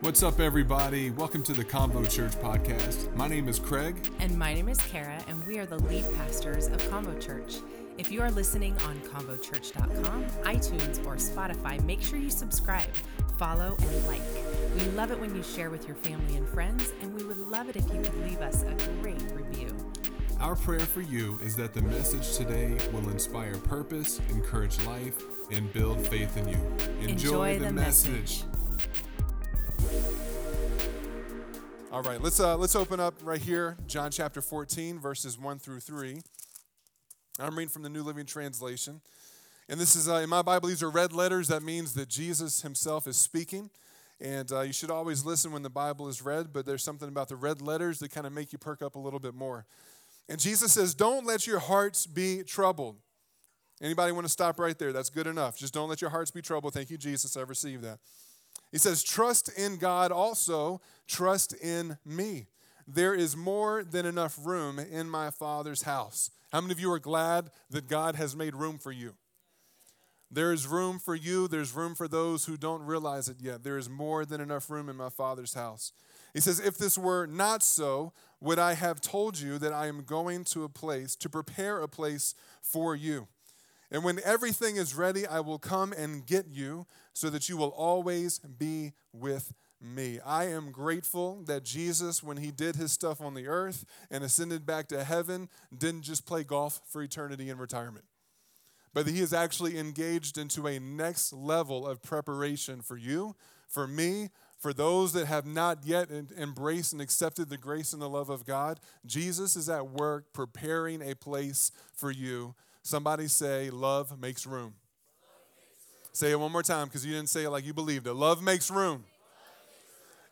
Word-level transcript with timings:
What's 0.00 0.22
up, 0.22 0.40
everybody? 0.40 1.10
Welcome 1.10 1.42
to 1.42 1.52
the 1.52 1.64
Convo 1.64 2.08
Church 2.08 2.32
podcast. 2.36 3.14
My 3.16 3.28
name 3.28 3.48
is 3.48 3.58
Craig. 3.58 3.96
And 4.18 4.38
my 4.38 4.54
name 4.54 4.68
is 4.68 4.78
Cara, 4.78 5.22
and 5.28 5.46
we 5.46 5.58
are 5.58 5.66
the 5.66 5.78
lead 5.78 6.06
pastors 6.16 6.68
of 6.68 6.78
Convo 6.84 7.20
Church. 7.20 7.56
If 7.98 8.10
you 8.10 8.22
are 8.22 8.30
listening 8.30 8.74
on 8.86 8.98
convochurch.com, 9.00 10.24
iTunes, 10.44 11.04
or 11.06 11.16
Spotify, 11.16 11.82
make 11.84 12.00
sure 12.00 12.18
you 12.18 12.30
subscribe, 12.30 12.88
follow, 13.36 13.76
and 13.78 14.06
like. 14.06 14.22
We 14.74 14.84
love 14.92 15.10
it 15.10 15.20
when 15.20 15.34
you 15.36 15.42
share 15.42 15.68
with 15.68 15.86
your 15.86 15.96
family 15.96 16.36
and 16.36 16.48
friends, 16.48 16.92
and 17.02 17.14
we 17.14 17.22
would 17.24 17.36
love 17.38 17.68
it 17.68 17.76
if 17.76 17.84
you 17.92 18.00
could 18.00 18.16
leave 18.26 18.40
us 18.40 18.62
a 18.62 18.74
great 19.02 19.20
review. 19.32 19.68
Our 20.40 20.56
prayer 20.56 20.80
for 20.80 21.02
you 21.02 21.38
is 21.42 21.56
that 21.56 21.74
the 21.74 21.82
message 21.82 22.38
today 22.38 22.74
will 22.92 23.06
inspire 23.10 23.56
purpose, 23.56 24.18
encourage 24.30 24.80
life, 24.86 25.22
and 25.50 25.70
build 25.74 26.06
faith 26.06 26.38
in 26.38 26.48
you. 26.48 26.56
Enjoy, 27.02 27.08
Enjoy 27.10 27.58
the, 27.58 27.64
the 27.66 27.72
message. 27.72 28.12
message. 28.12 28.44
All 31.92 32.02
right, 32.02 32.20
let's 32.22 32.38
uh, 32.38 32.56
let's 32.56 32.76
open 32.76 33.00
up 33.00 33.14
right 33.22 33.40
here, 33.40 33.76
John 33.86 34.10
chapter 34.10 34.40
14, 34.40 34.98
verses 34.98 35.38
1 35.38 35.58
through 35.58 35.80
3. 35.80 36.20
I'm 37.38 37.56
reading 37.56 37.68
from 37.68 37.82
the 37.82 37.88
New 37.88 38.02
Living 38.02 38.26
Translation. 38.26 39.00
And 39.68 39.80
this 39.80 39.94
is, 39.94 40.08
uh, 40.08 40.16
in 40.16 40.28
my 40.28 40.42
Bible, 40.42 40.68
these 40.68 40.82
are 40.82 40.90
red 40.90 41.12
letters. 41.12 41.48
That 41.48 41.62
means 41.62 41.94
that 41.94 42.08
Jesus 42.08 42.62
himself 42.62 43.06
is 43.06 43.16
speaking. 43.16 43.70
And 44.20 44.50
uh, 44.52 44.60
you 44.60 44.72
should 44.72 44.90
always 44.90 45.24
listen 45.24 45.52
when 45.52 45.62
the 45.62 45.70
Bible 45.70 46.08
is 46.08 46.22
read, 46.22 46.52
but 46.52 46.66
there's 46.66 46.84
something 46.84 47.08
about 47.08 47.28
the 47.28 47.36
red 47.36 47.62
letters 47.62 48.00
that 48.00 48.10
kind 48.10 48.26
of 48.26 48.32
make 48.32 48.52
you 48.52 48.58
perk 48.58 48.82
up 48.82 48.96
a 48.96 48.98
little 48.98 49.20
bit 49.20 49.34
more. 49.34 49.64
And 50.28 50.38
Jesus 50.38 50.72
says, 50.72 50.94
Don't 50.94 51.24
let 51.24 51.46
your 51.46 51.58
hearts 51.58 52.06
be 52.06 52.42
troubled. 52.42 52.96
Anybody 53.80 54.12
want 54.12 54.26
to 54.26 54.32
stop 54.32 54.58
right 54.58 54.78
there? 54.78 54.92
That's 54.92 55.08
good 55.08 55.26
enough. 55.26 55.56
Just 55.56 55.72
don't 55.72 55.88
let 55.88 56.00
your 56.00 56.10
hearts 56.10 56.30
be 56.30 56.42
troubled. 56.42 56.74
Thank 56.74 56.90
you, 56.90 56.98
Jesus. 56.98 57.36
I 57.36 57.42
receive 57.42 57.80
that. 57.82 57.98
He 58.70 58.78
says, 58.78 59.02
Trust 59.02 59.50
in 59.58 59.76
God 59.76 60.12
also, 60.12 60.80
trust 61.06 61.52
in 61.54 61.98
me. 62.04 62.46
There 62.86 63.14
is 63.14 63.36
more 63.36 63.84
than 63.84 64.06
enough 64.06 64.38
room 64.42 64.78
in 64.78 65.08
my 65.08 65.30
Father's 65.30 65.82
house. 65.82 66.30
How 66.52 66.60
many 66.60 66.72
of 66.72 66.80
you 66.80 66.90
are 66.92 66.98
glad 66.98 67.50
that 67.70 67.88
God 67.88 68.16
has 68.16 68.34
made 68.34 68.54
room 68.54 68.78
for 68.78 68.90
you? 68.90 69.14
There 70.30 70.52
is 70.52 70.66
room 70.66 70.98
for 70.98 71.14
you. 71.14 71.48
There's 71.48 71.74
room 71.74 71.94
for 71.94 72.06
those 72.06 72.44
who 72.44 72.56
don't 72.56 72.82
realize 72.82 73.28
it 73.28 73.38
yet. 73.40 73.64
There 73.64 73.78
is 73.78 73.88
more 73.88 74.24
than 74.24 74.40
enough 74.40 74.70
room 74.70 74.88
in 74.88 74.96
my 74.96 75.08
Father's 75.08 75.54
house. 75.54 75.92
He 76.32 76.40
says, 76.40 76.60
If 76.60 76.78
this 76.78 76.96
were 76.96 77.26
not 77.26 77.62
so, 77.64 78.12
would 78.40 78.58
I 78.58 78.74
have 78.74 79.00
told 79.00 79.38
you 79.38 79.58
that 79.58 79.72
I 79.72 79.88
am 79.88 80.04
going 80.04 80.44
to 80.44 80.62
a 80.62 80.68
place 80.68 81.16
to 81.16 81.28
prepare 81.28 81.80
a 81.80 81.88
place 81.88 82.34
for 82.62 82.94
you? 82.94 83.26
And 83.90 84.04
when 84.04 84.20
everything 84.24 84.76
is 84.76 84.94
ready, 84.94 85.26
I 85.26 85.40
will 85.40 85.58
come 85.58 85.92
and 85.92 86.24
get 86.24 86.46
you 86.48 86.86
so 87.12 87.28
that 87.30 87.48
you 87.48 87.56
will 87.56 87.70
always 87.70 88.38
be 88.38 88.92
with 89.12 89.52
me. 89.80 90.20
I 90.24 90.44
am 90.44 90.70
grateful 90.70 91.42
that 91.46 91.64
Jesus, 91.64 92.22
when 92.22 92.36
he 92.36 92.50
did 92.50 92.76
his 92.76 92.92
stuff 92.92 93.20
on 93.20 93.34
the 93.34 93.48
earth 93.48 93.84
and 94.10 94.22
ascended 94.22 94.64
back 94.66 94.88
to 94.88 95.04
heaven, 95.04 95.48
didn't 95.76 96.02
just 96.02 96.26
play 96.26 96.44
golf 96.44 96.80
for 96.86 97.02
eternity 97.02 97.48
in 97.48 97.58
retirement, 97.58 98.04
but 98.92 99.06
that 99.06 99.14
he 99.14 99.20
is 99.20 99.32
actually 99.32 99.78
engaged 99.78 100.38
into 100.38 100.66
a 100.66 100.78
next 100.78 101.32
level 101.32 101.86
of 101.86 102.02
preparation 102.02 102.82
for 102.82 102.96
you, 102.96 103.34
for 103.66 103.86
me, 103.86 104.28
for 104.58 104.74
those 104.74 105.14
that 105.14 105.26
have 105.26 105.46
not 105.46 105.86
yet 105.86 106.10
embraced 106.38 106.92
and 106.92 107.00
accepted 107.00 107.48
the 107.48 107.56
grace 107.56 107.94
and 107.94 108.02
the 108.02 108.08
love 108.08 108.28
of 108.28 108.44
God. 108.44 108.78
Jesus 109.06 109.56
is 109.56 109.70
at 109.70 109.88
work 109.88 110.34
preparing 110.34 111.00
a 111.00 111.14
place 111.14 111.72
for 111.94 112.10
you. 112.10 112.54
Somebody 112.82 113.28
say, 113.28 113.70
Love 113.70 114.18
makes 114.20 114.46
room. 114.46 114.74
Say 116.12 116.32
it 116.32 116.40
one 116.40 116.50
more 116.50 116.62
time 116.62 116.88
because 116.88 117.06
you 117.06 117.12
didn't 117.12 117.28
say 117.28 117.44
it 117.44 117.50
like 117.50 117.64
you 117.64 117.72
believed 117.72 118.06
it. 118.06 118.14
Love 118.14 118.42
makes 118.42 118.70
room. 118.70 119.04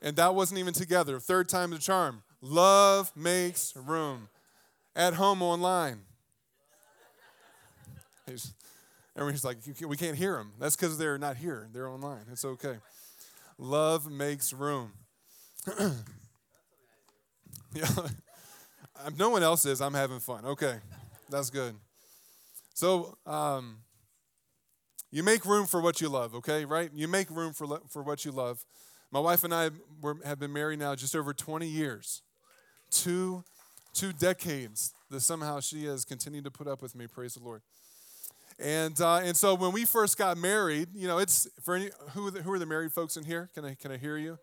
And 0.02 0.16
that 0.16 0.34
wasn't 0.34 0.58
even 0.58 0.74
together. 0.74 1.18
Third 1.18 1.48
time 1.48 1.72
a 1.72 1.78
charm. 1.78 2.22
Love 2.40 3.12
makes 3.16 3.74
room. 3.76 4.28
At 4.94 5.14
home 5.14 5.42
online. 5.42 6.00
Everyone's 9.16 9.44
like, 9.44 9.58
we 9.86 9.96
can't 9.96 10.16
hear 10.16 10.34
them. 10.34 10.52
That's 10.58 10.76
because 10.76 10.98
they're 10.98 11.18
not 11.18 11.36
here. 11.36 11.68
They're 11.72 11.88
online. 11.88 12.22
It's 12.30 12.44
okay. 12.44 12.76
Love 13.58 14.10
makes 14.10 14.52
room. 14.52 14.92
yeah. 17.74 17.88
No 19.16 19.30
one 19.30 19.44
else 19.44 19.64
is, 19.64 19.80
I'm 19.80 19.94
having 19.94 20.18
fun. 20.18 20.44
Okay. 20.44 20.74
That's 21.30 21.50
good. 21.50 21.76
So, 22.78 23.18
um, 23.26 23.78
you 25.10 25.24
make 25.24 25.44
room 25.44 25.66
for 25.66 25.80
what 25.80 26.00
you 26.00 26.08
love, 26.08 26.32
okay, 26.36 26.64
right? 26.64 26.88
You 26.94 27.08
make 27.08 27.28
room 27.28 27.52
for, 27.52 27.66
for 27.88 28.04
what 28.04 28.24
you 28.24 28.30
love. 28.30 28.64
My 29.10 29.18
wife 29.18 29.42
and 29.42 29.52
I 29.52 29.70
were, 30.00 30.18
have 30.24 30.38
been 30.38 30.52
married 30.52 30.78
now 30.78 30.94
just 30.94 31.16
over 31.16 31.34
20 31.34 31.66
years, 31.66 32.22
two, 32.88 33.42
two 33.94 34.12
decades 34.12 34.94
that 35.10 35.22
somehow 35.22 35.58
she 35.58 35.86
has 35.86 36.04
continued 36.04 36.44
to 36.44 36.52
put 36.52 36.68
up 36.68 36.80
with 36.80 36.94
me, 36.94 37.08
praise 37.08 37.34
the 37.34 37.42
Lord. 37.42 37.62
And, 38.60 39.00
uh, 39.00 39.22
and 39.24 39.36
so 39.36 39.56
when 39.56 39.72
we 39.72 39.84
first 39.84 40.16
got 40.16 40.38
married, 40.38 40.90
you 40.94 41.08
know, 41.08 41.18
it's 41.18 41.48
for 41.60 41.74
any, 41.74 41.90
who, 42.12 42.28
are 42.28 42.30
the, 42.30 42.42
who 42.42 42.52
are 42.52 42.60
the 42.60 42.66
married 42.66 42.92
folks 42.92 43.16
in 43.16 43.24
here? 43.24 43.50
Can 43.56 43.64
I, 43.64 43.74
can 43.74 43.90
I 43.90 43.96
hear 43.96 44.16
you? 44.16 44.38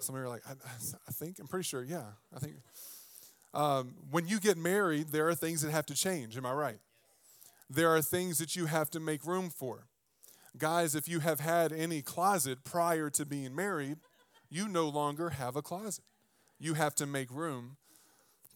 Some 0.00 0.14
of 0.14 0.20
you 0.20 0.26
are 0.26 0.28
like, 0.28 0.42
I, 0.46 0.52
I 0.52 1.12
think, 1.12 1.38
I'm 1.38 1.48
pretty 1.48 1.64
sure, 1.64 1.82
yeah, 1.82 2.08
I 2.36 2.40
think. 2.40 2.56
Um, 3.54 3.94
when 4.10 4.28
you 4.28 4.38
get 4.38 4.58
married, 4.58 5.12
there 5.12 5.26
are 5.30 5.34
things 5.34 5.62
that 5.62 5.70
have 5.70 5.86
to 5.86 5.94
change, 5.94 6.36
am 6.36 6.44
I 6.44 6.52
right? 6.52 6.78
There 7.70 7.94
are 7.94 8.02
things 8.02 8.38
that 8.38 8.56
you 8.56 8.66
have 8.66 8.90
to 8.90 9.00
make 9.00 9.24
room 9.24 9.50
for. 9.50 9.86
Guys, 10.56 10.94
if 10.94 11.08
you 11.08 11.20
have 11.20 11.40
had 11.40 11.72
any 11.72 12.02
closet 12.02 12.64
prior 12.64 13.10
to 13.10 13.24
being 13.24 13.54
married, 13.54 13.98
you 14.50 14.66
no 14.66 14.88
longer 14.88 15.30
have 15.30 15.56
a 15.56 15.62
closet. 15.62 16.04
You 16.58 16.74
have 16.74 16.94
to 16.96 17.06
make 17.06 17.30
room 17.30 17.76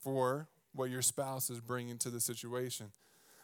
for 0.03 0.49
what 0.75 0.91
your 0.91 1.03
spouse 1.03 1.50
is 1.50 1.61
bringing 1.61 1.99
to 1.99 2.11
the 2.11 2.21
situation. 2.21 2.93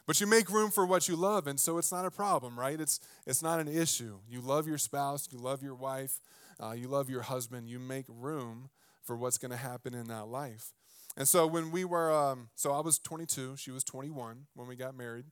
But 0.07 0.19
you 0.19 0.25
make 0.25 0.49
room 0.49 0.71
for 0.71 0.85
what 0.85 1.07
you 1.07 1.15
love, 1.15 1.45
and 1.45 1.59
so 1.59 1.77
it's 1.77 1.91
not 1.91 2.05
a 2.05 2.11
problem, 2.11 2.59
right? 2.59 2.81
It's, 2.81 2.99
it's 3.27 3.43
not 3.43 3.59
an 3.59 3.67
issue. 3.67 4.17
You 4.27 4.41
love 4.41 4.67
your 4.67 4.79
spouse, 4.79 5.27
you 5.31 5.37
love 5.37 5.61
your 5.61 5.75
wife, 5.75 6.19
uh, 6.61 6.71
you 6.71 6.87
love 6.87 7.09
your 7.09 7.21
husband. 7.21 7.69
You 7.69 7.79
make 7.79 8.05
room 8.07 8.69
for 9.03 9.15
what's 9.15 9.37
going 9.37 9.51
to 9.51 9.57
happen 9.57 9.93
in 9.93 10.07
that 10.07 10.27
life. 10.27 10.73
And 11.15 11.27
so 11.27 11.47
when 11.47 11.71
we 11.71 11.85
were, 11.85 12.11
um, 12.11 12.49
so 12.55 12.71
I 12.71 12.81
was 12.81 12.99
22, 12.99 13.55
she 13.57 13.71
was 13.71 13.83
21 13.83 14.47
when 14.55 14.67
we 14.67 14.75
got 14.75 14.95
married. 14.95 15.25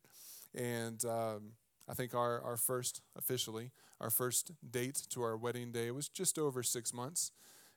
And 0.57 1.06
um, 1.06 1.51
I 1.88 1.94
think 1.94 2.16
our, 2.16 2.41
our 2.41 2.57
first, 2.57 3.01
officially, 3.16 3.72
our 4.01 4.09
first 4.09 4.51
date 4.69 5.03
to 5.12 5.22
our 5.22 5.38
wedding 5.38 5.72
day 5.72 5.91
was 5.91 6.09
just 6.09 6.40
over 6.40 6.63
six 6.63 6.94
months. 6.94 7.31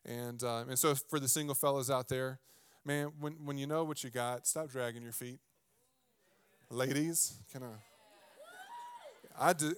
And, 0.04 0.42
um, 0.42 0.70
and 0.70 0.78
so 0.78 0.94
for 0.94 1.20
the 1.20 1.28
single 1.28 1.54
fellas 1.54 1.90
out 1.90 2.08
there, 2.08 2.40
man, 2.84 3.12
when, 3.20 3.34
when 3.44 3.58
you 3.58 3.66
know 3.66 3.84
what 3.84 4.02
you 4.02 4.08
got, 4.08 4.46
stop 4.46 4.70
dragging 4.70 5.02
your 5.02 5.12
feet. 5.12 5.38
Ladies, 6.70 7.34
can 7.52 7.62
I? 7.62 9.48
I, 9.50 9.52
do, 9.52 9.74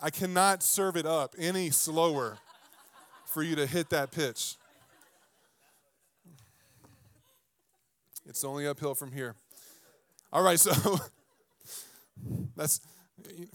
I 0.00 0.10
cannot 0.10 0.62
serve 0.62 0.96
it 0.96 1.06
up 1.06 1.34
any 1.36 1.70
slower 1.70 2.38
for 3.24 3.42
you 3.42 3.56
to 3.56 3.66
hit 3.66 3.90
that 3.90 4.12
pitch. 4.12 4.56
It's 8.28 8.44
only 8.44 8.66
uphill 8.66 8.94
from 8.94 9.12
here. 9.12 9.34
All 10.32 10.42
right, 10.42 10.58
so 10.60 11.00
that's 12.56 12.80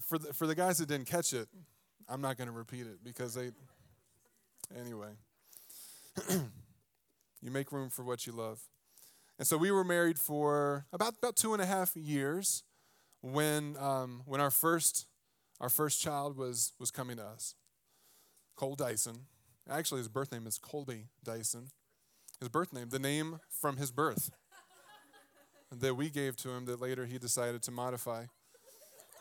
for 0.00 0.18
the, 0.18 0.32
for 0.32 0.46
the 0.46 0.54
guys 0.54 0.78
that 0.78 0.88
didn't 0.88 1.06
catch 1.06 1.32
it. 1.32 1.48
I'm 2.08 2.20
not 2.20 2.36
going 2.36 2.48
to 2.48 2.52
repeat 2.52 2.86
it 2.86 3.04
because 3.04 3.34
they. 3.34 3.50
Anyway, 4.78 5.10
you 7.42 7.50
make 7.50 7.72
room 7.72 7.90
for 7.90 8.04
what 8.04 8.26
you 8.26 8.32
love, 8.32 8.60
and 9.38 9.46
so 9.46 9.56
we 9.56 9.70
were 9.70 9.84
married 9.84 10.18
for 10.18 10.86
about 10.92 11.14
about 11.18 11.36
two 11.36 11.52
and 11.52 11.62
a 11.62 11.66
half 11.66 11.94
years 11.96 12.62
when 13.20 13.76
um, 13.78 14.22
when 14.24 14.40
our 14.40 14.50
first 14.50 15.06
our 15.60 15.68
first 15.68 16.00
child 16.00 16.36
was 16.36 16.72
was 16.78 16.90
coming 16.90 17.16
to 17.16 17.24
us. 17.24 17.54
Cole 18.56 18.74
Dyson. 18.74 19.26
Actually, 19.70 19.98
his 19.98 20.08
birth 20.08 20.32
name 20.32 20.46
is 20.46 20.58
Colby 20.58 21.06
Dyson. 21.24 21.68
His 22.40 22.48
birth 22.48 22.72
name, 22.72 22.88
the 22.88 22.98
name 22.98 23.38
from 23.48 23.76
his 23.76 23.92
birth 23.92 24.30
that 25.70 25.94
we 25.94 26.10
gave 26.10 26.36
to 26.38 26.50
him 26.50 26.64
that 26.66 26.80
later 26.80 27.06
he 27.06 27.18
decided 27.18 27.62
to 27.62 27.70
modify. 27.70 28.24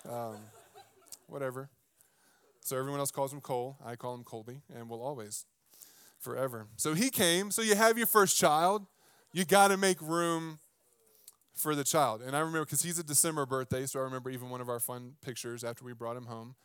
Um, 0.09 0.38
whatever. 1.27 1.69
So 2.62 2.77
everyone 2.77 3.00
else 3.00 3.12
calls 3.12 3.33
him 3.33 3.42
Cole. 3.42 3.77
I 3.83 3.95
call 3.95 4.13
him 4.13 4.24
Colby, 4.24 4.62
and 4.74 4.89
will 4.89 5.01
always, 5.01 5.45
forever. 6.19 6.68
So 6.77 6.94
he 6.94 7.09
came. 7.09 7.51
So 7.51 7.62
you 7.62 7.75
have 7.75 7.98
your 7.98 8.07
first 8.07 8.38
child. 8.38 8.86
You 9.33 9.45
got 9.45 9.69
to 9.69 9.77
make 9.77 10.01
room 10.01 10.59
for 11.56 11.75
the 11.75 11.83
child. 11.83 12.21
And 12.21 12.36
I 12.36 12.39
remember 12.39 12.65
because 12.65 12.81
he's 12.81 13.00
a 13.00 13.03
December 13.03 13.45
birthday, 13.45 13.86
so 13.86 14.00
I 14.00 14.03
remember 14.03 14.30
even 14.30 14.50
one 14.50 14.62
of 14.62 14.69
our 14.69 14.80
fun 14.80 15.13
pictures 15.21 15.63
after 15.63 15.83
we 15.83 15.94
brought 15.94 16.18
him 16.18 16.25
home. 16.25 16.56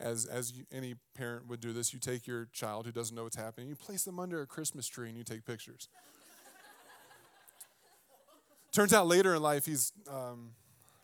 As 0.00 0.26
as 0.26 0.52
you, 0.52 0.64
any 0.72 0.96
parent 1.14 1.46
would 1.48 1.60
do 1.60 1.72
this, 1.72 1.92
you 1.92 2.00
take 2.00 2.26
your 2.26 2.48
child 2.52 2.86
who 2.86 2.92
doesn't 2.92 3.14
know 3.14 3.22
what's 3.24 3.36
happening, 3.36 3.68
you 3.68 3.76
place 3.76 4.04
them 4.04 4.18
under 4.18 4.40
a 4.42 4.46
Christmas 4.46 4.88
tree, 4.88 5.08
and 5.08 5.16
you 5.16 5.22
take 5.22 5.44
pictures. 5.44 5.88
Turns 8.72 8.92
out 8.92 9.06
later 9.06 9.34
in 9.34 9.42
life 9.42 9.66
he's 9.66 9.92
um, 10.10 10.52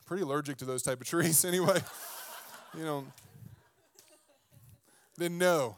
pretty 0.09 0.23
allergic 0.23 0.57
to 0.57 0.65
those 0.65 0.81
type 0.81 0.99
of 0.99 1.07
trees. 1.07 1.45
Anyway, 1.49 1.79
you 2.75 2.83
know, 2.83 3.05
then 5.17 5.37
no. 5.37 5.77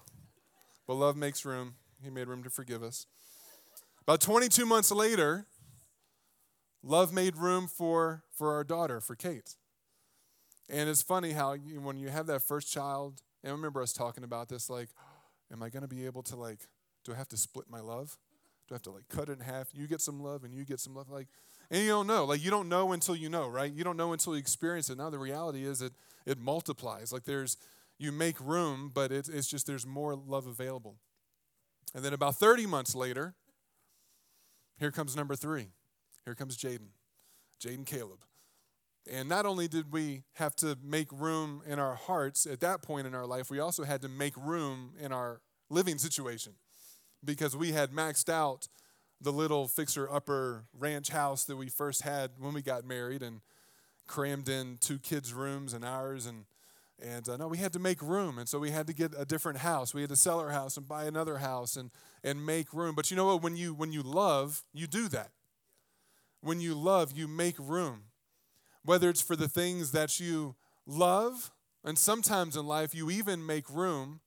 But 0.87 0.93
love 0.93 1.17
makes 1.17 1.43
room. 1.43 1.75
He 2.01 2.09
made 2.09 2.29
room 2.29 2.41
to 2.43 2.49
forgive 2.49 2.81
us. 2.81 3.07
About 4.03 4.21
22 4.21 4.65
months 4.65 4.89
later, 4.89 5.47
love 6.81 7.11
made 7.11 7.35
room 7.35 7.67
for, 7.67 8.23
for 8.31 8.53
our 8.53 8.63
daughter, 8.63 9.01
for 9.01 9.15
Kate. 9.15 9.55
And 10.69 10.89
it's 10.89 11.01
funny 11.01 11.33
how 11.33 11.51
you, 11.51 11.81
when 11.81 11.97
you 11.97 12.07
have 12.07 12.27
that 12.27 12.41
first 12.41 12.71
child, 12.71 13.21
and 13.43 13.51
I 13.51 13.53
remember 13.53 13.81
us 13.81 13.91
talking 13.91 14.23
about 14.23 14.47
this, 14.47 14.69
like, 14.69 14.89
am 15.51 15.61
I 15.61 15.67
going 15.67 15.83
to 15.83 15.89
be 15.89 16.05
able 16.05 16.23
to, 16.23 16.37
like, 16.37 16.59
do 17.03 17.11
I 17.11 17.15
have 17.17 17.27
to 17.29 17.37
split 17.37 17.65
my 17.69 17.81
love? 17.81 18.17
Do 18.69 18.75
I 18.75 18.75
have 18.75 18.83
to, 18.83 18.91
like, 18.91 19.09
cut 19.09 19.27
it 19.27 19.39
in 19.39 19.45
half? 19.45 19.67
You 19.73 19.87
get 19.87 19.99
some 19.99 20.21
love 20.21 20.45
and 20.45 20.53
you 20.53 20.63
get 20.63 20.79
some 20.79 20.95
love? 20.95 21.09
Like, 21.09 21.27
and 21.71 21.81
you 21.81 21.87
don't 21.87 22.05
know. 22.05 22.25
Like, 22.25 22.43
you 22.43 22.51
don't 22.51 22.67
know 22.67 22.91
until 22.91 23.15
you 23.15 23.29
know, 23.29 23.47
right? 23.47 23.71
You 23.71 23.85
don't 23.85 23.95
know 23.95 24.11
until 24.11 24.33
you 24.33 24.39
experience 24.39 24.89
it. 24.89 24.97
Now, 24.97 25.09
the 25.09 25.17
reality 25.17 25.63
is 25.65 25.81
it, 25.81 25.93
it 26.25 26.37
multiplies. 26.37 27.13
Like, 27.13 27.23
there's, 27.23 27.55
you 27.97 28.11
make 28.11 28.39
room, 28.41 28.91
but 28.93 29.11
it, 29.11 29.29
it's 29.29 29.47
just 29.47 29.67
there's 29.67 29.87
more 29.87 30.13
love 30.13 30.47
available. 30.47 30.97
And 31.95 32.03
then 32.03 32.11
about 32.11 32.35
30 32.35 32.65
months 32.65 32.93
later, 32.93 33.35
here 34.77 34.91
comes 34.91 35.15
number 35.15 35.35
three. 35.35 35.67
Here 36.25 36.35
comes 36.35 36.57
Jaden, 36.57 36.89
Jaden 37.63 37.85
Caleb. 37.85 38.25
And 39.09 39.29
not 39.29 39.45
only 39.45 39.67
did 39.67 39.93
we 39.93 40.23
have 40.33 40.55
to 40.57 40.77
make 40.83 41.07
room 41.11 41.63
in 41.65 41.79
our 41.79 41.95
hearts 41.95 42.45
at 42.45 42.59
that 42.59 42.81
point 42.81 43.07
in 43.07 43.15
our 43.15 43.25
life, 43.25 43.49
we 43.49 43.59
also 43.59 43.83
had 43.83 44.01
to 44.01 44.09
make 44.09 44.35
room 44.35 44.91
in 44.99 45.11
our 45.11 45.41
living 45.69 45.97
situation 45.97 46.53
because 47.23 47.55
we 47.55 47.71
had 47.71 47.91
maxed 47.91 48.29
out 48.29 48.67
the 49.21 49.31
little 49.31 49.67
fixer 49.67 50.11
upper 50.11 50.65
ranch 50.77 51.09
house 51.09 51.45
that 51.45 51.55
we 51.55 51.69
first 51.69 52.01
had 52.01 52.31
when 52.39 52.53
we 52.53 52.61
got 52.61 52.85
married 52.85 53.21
and 53.21 53.41
crammed 54.07 54.49
in 54.49 54.77
two 54.79 54.99
kids' 54.99 55.33
rooms 55.33 55.73
and 55.73 55.85
ours 55.85 56.25
and 56.25 56.45
and 57.03 57.27
uh, 57.27 57.37
no, 57.37 57.47
we 57.47 57.57
had 57.57 57.73
to 57.73 57.79
make 57.79 57.99
room, 58.01 58.37
and 58.37 58.47
so 58.47 58.59
we 58.59 58.69
had 58.69 58.85
to 58.85 58.93
get 58.93 59.13
a 59.17 59.25
different 59.25 59.57
house. 59.57 59.91
We 59.91 60.01
had 60.01 60.11
to 60.11 60.15
sell 60.15 60.39
our 60.39 60.51
house 60.51 60.77
and 60.77 60.87
buy 60.87 61.05
another 61.05 61.39
house 61.39 61.75
and 61.75 61.89
and 62.23 62.45
make 62.45 62.73
room. 62.73 62.93
But 62.95 63.09
you 63.09 63.17
know 63.17 63.25
what? 63.25 63.41
When 63.41 63.55
you 63.55 63.73
when 63.73 63.91
you 63.91 64.03
love, 64.03 64.63
you 64.71 64.85
do 64.85 65.07
that. 65.09 65.31
When 66.41 66.61
you 66.61 66.75
love, 66.75 67.17
you 67.17 67.27
make 67.27 67.55
room. 67.57 68.03
Whether 68.83 69.09
it's 69.09 69.21
for 69.21 69.35
the 69.35 69.47
things 69.47 69.91
that 69.93 70.19
you 70.19 70.55
love, 70.85 71.51
and 71.83 71.97
sometimes 71.97 72.55
in 72.55 72.67
life 72.67 72.93
you 72.93 73.09
even 73.09 73.45
make 73.45 73.67
room 73.69 74.21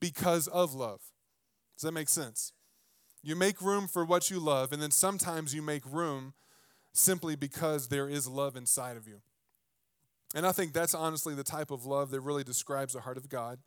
because 0.00 0.46
of 0.48 0.72
love. 0.72 1.00
Does 1.76 1.82
that 1.82 1.92
make 1.92 2.08
sense? 2.08 2.53
You 3.24 3.34
make 3.34 3.62
room 3.62 3.88
for 3.88 4.04
what 4.04 4.30
you 4.30 4.38
love, 4.38 4.70
and 4.70 4.82
then 4.82 4.90
sometimes 4.90 5.54
you 5.54 5.62
make 5.62 5.82
room 5.86 6.34
simply 6.92 7.36
because 7.36 7.88
there 7.88 8.06
is 8.06 8.28
love 8.28 8.54
inside 8.54 8.98
of 8.98 9.08
you. 9.08 9.22
And 10.34 10.46
I 10.46 10.52
think 10.52 10.74
that's 10.74 10.94
honestly 10.94 11.34
the 11.34 11.42
type 11.42 11.70
of 11.70 11.86
love 11.86 12.10
that 12.10 12.20
really 12.20 12.44
describes 12.44 12.92
the 12.92 13.00
heart 13.00 13.16
of 13.16 13.30
God. 13.30 13.60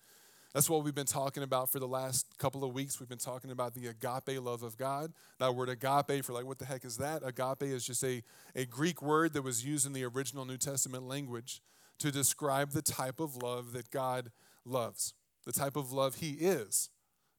That's 0.53 0.69
what 0.69 0.83
we've 0.83 0.93
been 0.93 1.07
talking 1.07 1.41
about 1.41 1.69
for 1.69 1.79
the 1.79 1.87
last 1.87 2.37
couple 2.37 2.63
of 2.63 2.73
weeks. 2.73 2.99
We've 2.99 3.09
been 3.09 3.17
talking 3.17 3.49
about 3.49 3.73
the 3.73 3.87
agape 3.87 4.39
love 4.41 4.61
of 4.61 4.77
God. 4.77 5.11
That 5.39 5.55
word 5.55 5.69
agape, 5.69 6.23
for 6.23 6.33
like, 6.33 6.45
what 6.45 6.59
the 6.59 6.65
heck 6.65 6.85
is 6.85 6.97
that? 6.97 7.23
Agape 7.25 7.63
is 7.63 7.85
just 7.85 8.03
a, 8.03 8.21
a 8.55 8.65
Greek 8.65 9.01
word 9.01 9.33
that 9.33 9.41
was 9.41 9.65
used 9.65 9.87
in 9.87 9.93
the 9.93 10.03
original 10.03 10.45
New 10.45 10.57
Testament 10.57 11.03
language 11.03 11.61
to 11.97 12.11
describe 12.11 12.71
the 12.71 12.83
type 12.83 13.19
of 13.19 13.35
love 13.37 13.73
that 13.73 13.89
God 13.89 14.31
loves, 14.65 15.15
the 15.45 15.51
type 15.51 15.75
of 15.75 15.91
love 15.91 16.15
He 16.15 16.33
is. 16.33 16.89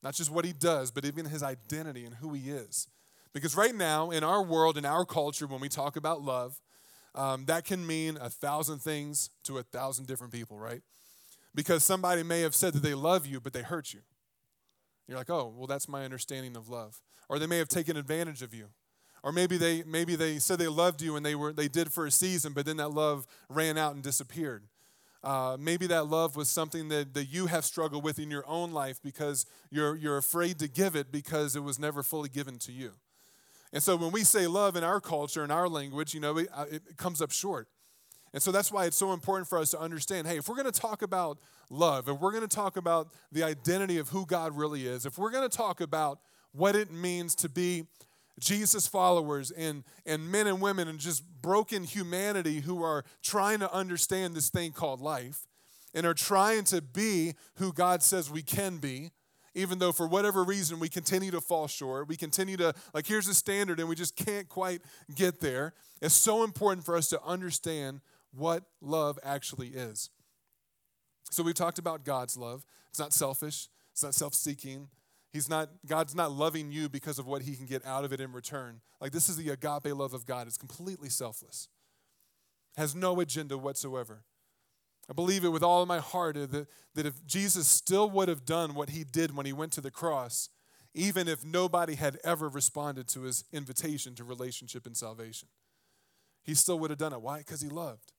Not 0.02 0.14
just 0.14 0.30
what 0.30 0.44
He 0.44 0.52
does, 0.52 0.90
but 0.90 1.04
even 1.04 1.26
His 1.26 1.42
identity 1.42 2.04
and 2.04 2.16
who 2.16 2.32
He 2.32 2.50
is. 2.50 2.88
Because 3.32 3.56
right 3.56 3.74
now, 3.74 4.10
in 4.10 4.24
our 4.24 4.42
world, 4.42 4.78
in 4.78 4.84
our 4.84 5.04
culture, 5.04 5.46
when 5.46 5.60
we 5.60 5.68
talk 5.68 5.96
about 5.96 6.22
love, 6.22 6.60
um, 7.14 7.44
that 7.46 7.64
can 7.64 7.86
mean 7.86 8.16
a 8.20 8.30
thousand 8.30 8.78
things 8.78 9.30
to 9.44 9.58
a 9.58 9.62
thousand 9.62 10.06
different 10.06 10.32
people, 10.32 10.58
right? 10.58 10.82
Because 11.54 11.82
somebody 11.82 12.22
may 12.22 12.40
have 12.42 12.54
said 12.54 12.74
that 12.74 12.82
they 12.82 12.94
love 12.94 13.26
you, 13.26 13.40
but 13.40 13.52
they 13.52 13.62
hurt 13.62 13.92
you. 13.92 14.00
You're 15.08 15.18
like, 15.18 15.30
oh, 15.30 15.52
well, 15.56 15.66
that's 15.66 15.88
my 15.88 16.04
understanding 16.04 16.56
of 16.56 16.68
love. 16.68 17.00
Or 17.28 17.38
they 17.38 17.46
may 17.46 17.58
have 17.58 17.68
taken 17.68 17.96
advantage 17.96 18.42
of 18.42 18.54
you. 18.54 18.66
Or 19.22 19.32
maybe 19.32 19.56
they 19.56 19.82
maybe 19.82 20.14
they 20.14 20.38
said 20.38 20.58
they 20.58 20.68
loved 20.68 21.02
you 21.02 21.16
and 21.16 21.26
they 21.26 21.34
were 21.34 21.52
they 21.52 21.68
did 21.68 21.92
for 21.92 22.06
a 22.06 22.10
season, 22.10 22.52
but 22.52 22.66
then 22.66 22.76
that 22.76 22.90
love 22.90 23.26
ran 23.48 23.76
out 23.76 23.94
and 23.94 24.02
disappeared. 24.02 24.64
Uh, 25.24 25.56
maybe 25.58 25.86
that 25.88 26.06
love 26.06 26.36
was 26.36 26.48
something 26.48 26.88
that, 26.88 27.14
that 27.14 27.24
you 27.24 27.46
have 27.46 27.64
struggled 27.64 28.04
with 28.04 28.18
in 28.18 28.30
your 28.30 28.44
own 28.46 28.72
life 28.72 29.00
because 29.02 29.46
you're, 29.70 29.96
you're 29.96 30.16
afraid 30.16 30.58
to 30.60 30.68
give 30.68 30.94
it 30.94 31.10
because 31.10 31.56
it 31.56 31.62
was 31.62 31.78
never 31.78 32.02
fully 32.02 32.28
given 32.28 32.58
to 32.58 32.72
you. 32.72 32.92
And 33.72 33.82
so 33.82 33.96
when 33.96 34.12
we 34.12 34.24
say 34.24 34.46
love 34.46 34.76
in 34.76 34.84
our 34.84 35.00
culture, 35.00 35.44
in 35.44 35.50
our 35.50 35.68
language, 35.68 36.14
you 36.14 36.20
know, 36.20 36.38
it, 36.38 36.48
uh, 36.54 36.66
it 36.70 36.96
comes 36.96 37.20
up 37.20 37.32
short. 37.32 37.68
And 38.32 38.42
so 38.42 38.52
that's 38.52 38.70
why 38.70 38.84
it's 38.84 38.96
so 38.96 39.12
important 39.12 39.48
for 39.48 39.58
us 39.58 39.70
to 39.70 39.80
understand 39.80 40.26
hey, 40.26 40.38
if 40.38 40.48
we're 40.48 40.54
going 40.56 40.70
to 40.70 40.80
talk 40.80 41.02
about 41.02 41.38
love, 41.70 42.08
if 42.08 42.20
we're 42.20 42.30
going 42.30 42.46
to 42.46 42.54
talk 42.54 42.76
about 42.76 43.08
the 43.32 43.42
identity 43.42 43.98
of 43.98 44.10
who 44.10 44.26
God 44.26 44.56
really 44.56 44.86
is, 44.86 45.06
if 45.06 45.18
we're 45.18 45.30
going 45.30 45.48
to 45.48 45.54
talk 45.54 45.80
about 45.80 46.20
what 46.52 46.76
it 46.76 46.90
means 46.90 47.34
to 47.36 47.48
be 47.48 47.84
Jesus 48.38 48.86
followers 48.86 49.50
and, 49.50 49.84
and 50.06 50.30
men 50.30 50.46
and 50.46 50.60
women 50.60 50.88
and 50.88 50.98
just 50.98 51.24
broken 51.42 51.84
humanity 51.84 52.60
who 52.60 52.82
are 52.82 53.04
trying 53.22 53.60
to 53.60 53.72
understand 53.72 54.34
this 54.34 54.50
thing 54.50 54.72
called 54.72 55.00
life 55.00 55.46
and 55.94 56.06
are 56.06 56.14
trying 56.14 56.64
to 56.64 56.82
be 56.82 57.34
who 57.56 57.72
God 57.72 58.02
says 58.02 58.30
we 58.30 58.42
can 58.42 58.78
be, 58.78 59.10
even 59.54 59.78
though 59.78 59.92
for 59.92 60.06
whatever 60.06 60.44
reason 60.44 60.78
we 60.78 60.88
continue 60.88 61.30
to 61.30 61.40
fall 61.40 61.66
short. 61.66 62.08
We 62.08 62.16
continue 62.16 62.56
to, 62.58 62.74
like, 62.92 63.06
here's 63.06 63.26
the 63.26 63.34
standard 63.34 63.80
and 63.80 63.88
we 63.88 63.94
just 63.94 64.16
can't 64.16 64.48
quite 64.48 64.82
get 65.14 65.40
there. 65.40 65.74
It's 66.00 66.14
so 66.14 66.44
important 66.44 66.84
for 66.84 66.96
us 66.96 67.08
to 67.08 67.22
understand 67.22 68.00
what 68.32 68.64
love 68.80 69.18
actually 69.24 69.68
is. 69.68 70.10
So 71.30 71.42
we've 71.42 71.54
talked 71.54 71.78
about 71.78 72.04
God's 72.04 72.36
love. 72.36 72.64
It's 72.90 72.98
not 72.98 73.12
selfish, 73.12 73.68
it's 73.92 74.02
not 74.02 74.14
self 74.14 74.34
seeking. 74.34 74.88
He's 75.32 75.48
not, 75.48 75.68
God's 75.86 76.14
not 76.14 76.32
loving 76.32 76.72
you 76.72 76.88
because 76.88 77.18
of 77.18 77.26
what 77.26 77.42
he 77.42 77.54
can 77.54 77.66
get 77.66 77.84
out 77.84 78.04
of 78.04 78.12
it 78.12 78.20
in 78.20 78.32
return. 78.32 78.80
Like, 79.00 79.12
this 79.12 79.28
is 79.28 79.36
the 79.36 79.50
agape 79.50 79.94
love 79.94 80.14
of 80.14 80.24
God. 80.26 80.46
It's 80.46 80.56
completely 80.56 81.10
selfless, 81.10 81.68
has 82.76 82.94
no 82.94 83.20
agenda 83.20 83.58
whatsoever. 83.58 84.22
I 85.10 85.14
believe 85.14 85.44
it 85.44 85.48
with 85.48 85.62
all 85.62 85.86
my 85.86 85.98
heart 85.98 86.34
that, 86.34 86.66
that 86.94 87.06
if 87.06 87.24
Jesus 87.26 87.66
still 87.66 88.10
would 88.10 88.28
have 88.28 88.44
done 88.44 88.74
what 88.74 88.90
he 88.90 89.04
did 89.04 89.34
when 89.34 89.46
he 89.46 89.52
went 89.52 89.72
to 89.72 89.80
the 89.80 89.90
cross, 89.90 90.50
even 90.94 91.28
if 91.28 91.44
nobody 91.44 91.94
had 91.94 92.18
ever 92.24 92.48
responded 92.48 93.08
to 93.08 93.22
his 93.22 93.44
invitation 93.52 94.14
to 94.16 94.24
relationship 94.24 94.86
and 94.86 94.96
salvation, 94.96 95.48
he 96.42 96.54
still 96.54 96.78
would 96.78 96.90
have 96.90 96.98
done 96.98 97.12
it. 97.12 97.22
Why? 97.22 97.38
Because 97.38 97.60
he 97.60 97.68
loved. 97.68 98.12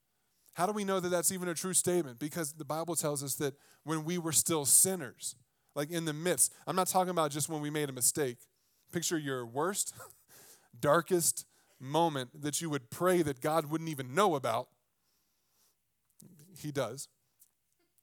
How 0.53 0.65
do 0.65 0.73
we 0.73 0.83
know 0.83 1.00
that 1.00 1.09
that's 1.09 1.31
even 1.31 1.47
a 1.47 1.53
true 1.53 1.73
statement? 1.73 2.19
Because 2.19 2.53
the 2.53 2.65
Bible 2.65 2.95
tells 2.95 3.23
us 3.23 3.35
that 3.35 3.53
when 3.83 4.03
we 4.03 4.17
were 4.17 4.31
still 4.31 4.65
sinners, 4.65 5.35
like 5.79 5.91
in 5.91 6.03
the 6.03 6.11
midst, 6.11 6.53
I'm 6.67 6.75
not 6.75 6.87
talking 6.87 7.11
about 7.11 7.31
just 7.31 7.47
when 7.47 7.61
we 7.61 7.69
made 7.69 7.87
a 7.87 7.93
mistake. 7.93 8.36
Picture 8.91 9.17
your 9.17 9.45
worst, 9.45 9.93
darkest 10.81 11.45
moment 11.79 12.41
that 12.41 12.59
you 12.59 12.69
would 12.69 12.89
pray 12.89 13.21
that 13.21 13.39
God 13.39 13.67
wouldn't 13.67 13.89
even 13.89 14.13
know 14.13 14.36
about 14.36 14.67
he 16.57 16.74
does. 16.74 17.07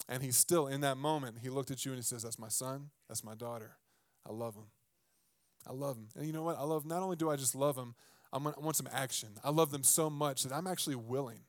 And 0.09 0.23
he's 0.23 0.39
still 0.39 0.69
in 0.69 0.81
that 0.81 0.97
moment. 0.97 1.37
He 1.43 1.51
looked 1.51 1.71
at 1.71 1.85
you 1.85 1.93
and 1.93 1.99
he 1.99 2.03
says, 2.03 2.23
That's 2.23 2.39
my 2.39 2.49
son. 2.49 2.89
That's 3.09 3.23
my 3.23 3.35
daughter. 3.35 3.77
I 4.27 4.33
love 4.33 4.55
him. 4.55 4.69
I 5.69 5.75
love 5.75 5.99
him. 5.99 6.09
And 6.17 6.27
you 6.27 6.33
know 6.33 6.45
what? 6.45 6.59
I 6.59 6.63
love, 6.63 6.87
not 6.87 7.03
only 7.03 7.17
do 7.17 7.29
I 7.29 7.37
just 7.37 7.55
love 7.55 7.77
him, 7.77 7.95
I 8.33 8.39
want 8.39 8.77
some 8.77 8.89
action. 8.91 9.29
I 9.45 9.51
love 9.51 9.71
them 9.71 9.83
so 9.83 10.09
much 10.09 10.45
that 10.45 10.53
I'm 10.55 10.67
actually 10.67 10.97
willing 10.97 11.41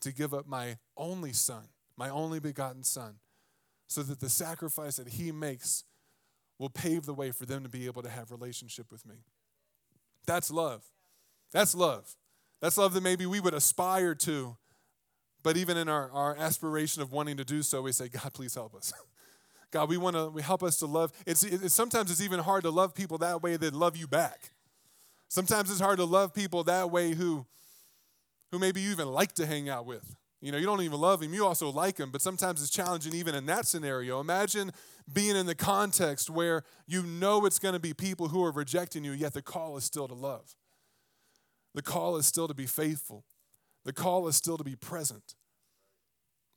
to 0.00 0.12
give 0.12 0.34
up 0.34 0.48
my 0.48 0.78
only 0.96 1.32
son, 1.32 1.68
my 1.96 2.08
only 2.08 2.40
begotten 2.40 2.82
son, 2.82 3.20
so 3.86 4.02
that 4.02 4.20
the 4.20 4.28
sacrifice 4.28 4.96
that 4.96 5.08
he 5.08 5.32
makes 5.32 5.84
will 6.58 6.70
pave 6.70 7.06
the 7.06 7.14
way 7.14 7.30
for 7.30 7.46
them 7.46 7.62
to 7.62 7.68
be 7.68 7.86
able 7.86 8.02
to 8.02 8.08
have 8.08 8.30
relationship 8.30 8.90
with 8.90 9.06
me. 9.06 9.16
That's 10.26 10.50
love. 10.50 10.84
That's 11.52 11.74
love. 11.74 12.16
That's 12.60 12.78
love 12.78 12.94
that 12.94 13.02
maybe 13.02 13.26
we 13.26 13.40
would 13.40 13.54
aspire 13.54 14.14
to 14.14 14.56
but 15.46 15.56
even 15.56 15.76
in 15.76 15.88
our, 15.88 16.10
our 16.10 16.36
aspiration 16.36 17.02
of 17.02 17.12
wanting 17.12 17.36
to 17.36 17.44
do 17.44 17.62
so, 17.62 17.82
we 17.82 17.92
say, 17.92 18.08
God, 18.08 18.32
please 18.32 18.56
help 18.56 18.74
us. 18.74 18.92
God, 19.70 19.88
we 19.88 19.96
want 19.96 20.16
to 20.16 20.28
we 20.28 20.42
help 20.42 20.60
us 20.64 20.76
to 20.78 20.86
love. 20.86 21.12
It's, 21.24 21.44
it, 21.44 21.70
sometimes 21.70 22.10
it's 22.10 22.20
even 22.20 22.40
hard 22.40 22.64
to 22.64 22.70
love 22.70 22.96
people 22.96 23.18
that 23.18 23.44
way 23.44 23.56
that 23.56 23.72
love 23.72 23.96
you 23.96 24.08
back. 24.08 24.50
Sometimes 25.28 25.70
it's 25.70 25.78
hard 25.78 25.98
to 25.98 26.04
love 26.04 26.34
people 26.34 26.64
that 26.64 26.90
way 26.90 27.14
who, 27.14 27.46
who 28.50 28.58
maybe 28.58 28.80
you 28.80 28.90
even 28.90 29.06
like 29.06 29.34
to 29.34 29.46
hang 29.46 29.68
out 29.68 29.86
with. 29.86 30.16
You 30.46 30.52
know, 30.52 30.58
you 30.58 30.66
don't 30.66 30.80
even 30.82 31.00
love 31.00 31.24
him, 31.24 31.34
you 31.34 31.44
also 31.44 31.70
like 31.70 31.98
him, 31.98 32.12
but 32.12 32.22
sometimes 32.22 32.62
it's 32.62 32.70
challenging 32.70 33.12
even 33.16 33.34
in 33.34 33.46
that 33.46 33.66
scenario. 33.66 34.20
Imagine 34.20 34.70
being 35.12 35.34
in 35.34 35.44
the 35.44 35.56
context 35.56 36.30
where 36.30 36.62
you 36.86 37.02
know 37.02 37.46
it's 37.46 37.58
going 37.58 37.72
to 37.72 37.80
be 37.80 37.92
people 37.92 38.28
who 38.28 38.44
are 38.44 38.52
rejecting 38.52 39.02
you, 39.02 39.10
yet 39.10 39.34
the 39.34 39.42
call 39.42 39.76
is 39.76 39.82
still 39.82 40.06
to 40.06 40.14
love. 40.14 40.54
The 41.74 41.82
call 41.82 42.16
is 42.16 42.26
still 42.26 42.46
to 42.46 42.54
be 42.54 42.66
faithful. 42.66 43.24
The 43.84 43.92
call 43.92 44.28
is 44.28 44.36
still 44.36 44.56
to 44.56 44.62
be 44.62 44.76
present. 44.76 45.34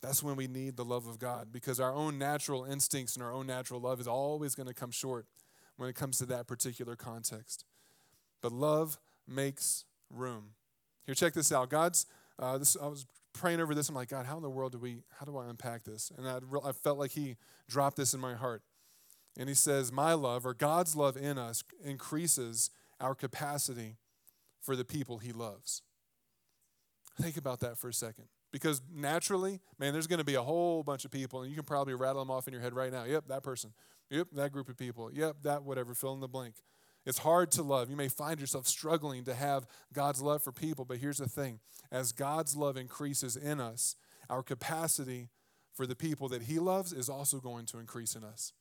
That's 0.04 0.22
when 0.22 0.36
we 0.36 0.46
need 0.46 0.78
the 0.78 0.86
love 0.86 1.08
of 1.08 1.18
God 1.18 1.48
because 1.52 1.80
our 1.80 1.92
own 1.92 2.20
natural 2.20 2.66
instincts 2.66 3.16
and 3.16 3.24
our 3.24 3.34
own 3.34 3.48
natural 3.48 3.80
love 3.80 4.00
is 4.00 4.08
always 4.08 4.54
going 4.54 4.68
to 4.68 4.76
come 4.76 4.92
short 4.92 5.26
when 5.78 5.90
it 5.90 5.96
comes 5.96 6.20
to 6.20 6.28
that 6.28 6.46
particular 6.46 6.96
context. 6.96 7.66
But 8.44 8.52
love 8.52 9.00
makes 9.28 9.86
room. 10.12 10.52
Here, 11.08 11.16
check 11.16 11.34
this 11.34 11.52
out. 11.52 11.72
God's, 11.72 12.06
uh, 12.38 12.60
this, 12.60 12.78
I 12.80 12.86
was 12.86 13.08
praying 13.40 13.60
over 13.62 13.74
this. 13.74 13.90
I'm 13.90 13.96
like, 13.96 14.10
God, 14.10 14.26
how 14.26 14.38
in 14.38 14.44
the 14.44 14.50
world 14.50 14.74
do 14.74 14.80
we, 14.80 15.02
how 15.18 15.26
do 15.26 15.38
I 15.38 15.48
unpack 15.50 15.84
this? 15.84 16.12
And 16.18 16.28
I, 16.28 16.40
I 16.64 16.72
felt 16.72 16.98
like 16.98 17.12
He 17.12 17.38
dropped 17.68 17.98
this 17.98 18.14
in 18.14 18.20
my 18.20 18.36
heart. 18.36 18.62
And 19.38 19.48
he 19.48 19.56
says, 19.56 19.92
My 19.92 20.14
love, 20.14 20.46
or 20.46 20.54
God's 20.54 20.96
love 20.96 21.16
in 21.16 21.38
us, 21.38 21.64
increases 21.84 22.72
our 23.00 23.16
capacity 23.16 23.98
for 24.62 24.76
the 24.76 24.84
people 24.84 25.20
he 25.20 25.32
loves. 25.32 25.82
Think 27.20 27.38
about 27.38 27.62
that 27.62 27.78
for 27.78 27.90
a 27.90 27.94
second. 27.94 28.26
Because 28.52 28.82
naturally, 28.94 29.62
man, 29.78 29.94
there's 29.94 30.08
going 30.08 30.20
to 30.20 30.26
be 30.26 30.36
a 30.36 30.42
whole 30.42 30.84
bunch 30.84 31.06
of 31.06 31.12
people, 31.12 31.42
and 31.42 31.50
you 31.50 31.56
can 31.56 31.66
probably 31.66 31.94
rattle 31.94 32.22
them 32.22 32.32
off 32.32 32.48
in 32.48 32.54
your 32.54 32.62
head 32.62 32.74
right 32.74 32.92
now. 32.92 33.04
Yep, 33.04 33.26
that 33.28 33.44
person. 33.44 33.74
Yep, 34.10 34.30
that 34.34 34.52
group 34.52 34.70
of 34.70 34.78
people. 34.78 35.12
Yep, 35.14 35.38
that 35.44 35.64
whatever, 35.64 35.94
fill 35.94 36.14
in 36.14 36.20
the 36.20 36.28
blank. 36.28 36.56
It's 37.10 37.18
hard 37.18 37.50
to 37.54 37.64
love. 37.64 37.90
You 37.90 37.96
may 37.96 38.08
find 38.08 38.40
yourself 38.40 38.68
struggling 38.68 39.24
to 39.24 39.34
have 39.34 39.66
God's 39.94 40.22
love 40.22 40.44
for 40.44 40.52
people, 40.52 40.86
but 40.86 40.98
here's 40.98 41.18
the 41.18 41.28
thing 41.28 41.60
as 41.92 42.12
God's 42.12 42.56
love 42.56 42.78
increases 42.78 43.36
in 43.36 43.60
us, 43.60 43.96
our 44.30 44.44
capacity 44.44 45.30
for 45.74 45.88
the 45.88 45.96
people 45.96 46.30
that 46.30 46.44
He 46.44 46.60
loves 46.60 46.94
is 46.94 47.10
also 47.10 47.40
going 47.40 47.66
to 47.66 47.80
increase 47.80 48.16
in 48.16 48.24
us. 48.24 48.54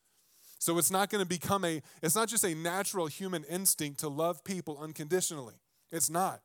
So 0.58 0.78
it's 0.78 0.90
not 0.90 1.10
going 1.10 1.22
to 1.22 1.28
become 1.28 1.62
a, 1.62 1.82
it's 2.02 2.16
not 2.16 2.28
just 2.28 2.42
a 2.42 2.54
natural 2.54 3.06
human 3.06 3.44
instinct 3.44 4.00
to 4.00 4.08
love 4.08 4.42
people 4.44 4.78
unconditionally. 4.80 5.56
It's 5.92 6.08
not 6.08 6.40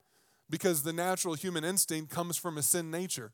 because 0.49 0.83
the 0.83 0.91
natural 0.91 1.35
human 1.35 1.63
instinct 1.63 2.11
comes 2.11 2.35
from 2.35 2.57
a 2.57 2.63
sin 2.63 2.91
nature. 2.91 3.31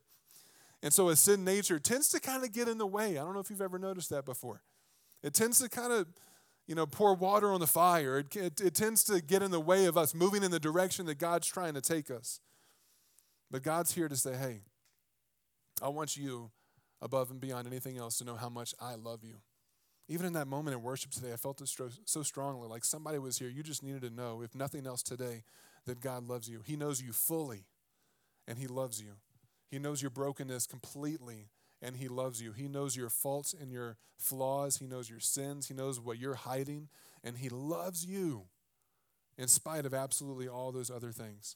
And 0.84 0.94
so 0.94 1.10
a 1.10 1.16
sin 1.16 1.44
nature 1.44 1.80
tends 1.80 2.08
to 2.10 2.20
kind 2.20 2.44
of 2.44 2.52
get 2.52 2.68
in 2.68 2.78
the 2.78 2.86
way. 2.86 3.18
I 3.18 3.24
don't 3.24 3.34
know 3.34 3.40
if 3.40 3.50
you've 3.50 3.62
ever 3.62 3.80
noticed 3.80 4.12
that 4.12 4.26
before. 4.26 4.62
It 5.24 5.34
tends 5.34 5.58
to 5.60 5.70
kind 5.70 5.92
of, 5.92 6.06
you 6.70 6.76
know, 6.76 6.86
pour 6.86 7.16
water 7.16 7.52
on 7.52 7.60
the 7.60 7.66
fire. 7.66 8.20
It, 8.20 8.36
it, 8.36 8.62
it 8.62 8.76
tends 8.76 9.04
to 9.06 9.22
get 9.22 9.42
in 9.42 9.50
the 9.50 9.60
way 9.60 9.86
of 9.86 9.98
us 9.98 10.14
moving 10.14 10.44
in 10.44 10.52
the 10.52 10.60
direction 10.60 11.08
that 11.08 11.18
God's 11.18 11.48
trying 11.48 11.74
to 11.74 11.82
take 11.82 12.12
us. 12.12 12.42
But 13.50 13.64
God's 13.64 13.96
here 13.96 14.08
to 14.08 14.16
say, 14.16 14.36
hey, 14.36 14.60
I 15.82 15.88
want 15.88 16.16
you 16.16 16.52
above 17.02 17.32
and 17.32 17.42
beyond 17.42 17.66
anything 17.66 17.98
else 17.98 18.20
to 18.20 18.24
know 18.24 18.36
how 18.36 18.50
much 18.50 18.76
I 18.80 18.94
love 18.94 19.24
you. 19.24 19.38
Even 20.08 20.28
in 20.28 20.34
that 20.34 20.48
moment 20.48 20.76
in 20.76 20.84
worship 20.84 21.10
today, 21.10 21.34
I 21.34 21.38
felt 21.38 21.60
it 21.60 21.72
so 22.06 22.22
strongly 22.22 22.68
like 22.68 22.86
somebody 22.86 23.18
was 23.18 23.40
here. 23.40 23.50
You 23.50 23.64
just 23.64 23.82
needed 23.82 24.04
to 24.04 24.12
know, 24.12 24.44
if 24.44 24.54
nothing 24.54 24.86
else 24.86 25.02
today, 25.02 25.42
that 25.88 26.02
God 26.02 26.28
loves 26.28 26.48
you. 26.48 26.62
He 26.64 26.76
knows 26.76 27.02
you 27.02 27.14
fully, 27.14 27.66
and 28.48 28.60
He 28.60 28.68
loves 28.68 29.02
you. 29.02 29.14
He 29.72 29.80
knows 29.80 30.04
your 30.04 30.12
brokenness 30.12 30.68
completely, 30.68 31.48
and 31.82 31.98
He 31.98 32.08
loves 32.08 32.42
you. 32.42 32.52
He 32.52 32.68
knows 32.68 32.96
your 32.96 33.10
faults 33.10 33.54
and 33.60 33.72
your 33.72 33.98
flaws. 34.18 34.78
He 34.78 34.88
knows 34.88 35.10
your 35.10 35.20
sins. 35.20 35.68
He 35.68 35.74
knows 35.74 36.00
what 36.00 36.18
you're 36.18 36.36
hiding, 36.36 36.90
and 37.24 37.38
He 37.38 37.50
loves 37.50 38.06
you 38.06 38.46
in 39.38 39.48
spite 39.48 39.86
of 39.86 39.94
absolutely 39.94 40.48
all 40.48 40.72
those 40.72 40.92
other 40.92 41.12
things. 41.12 41.56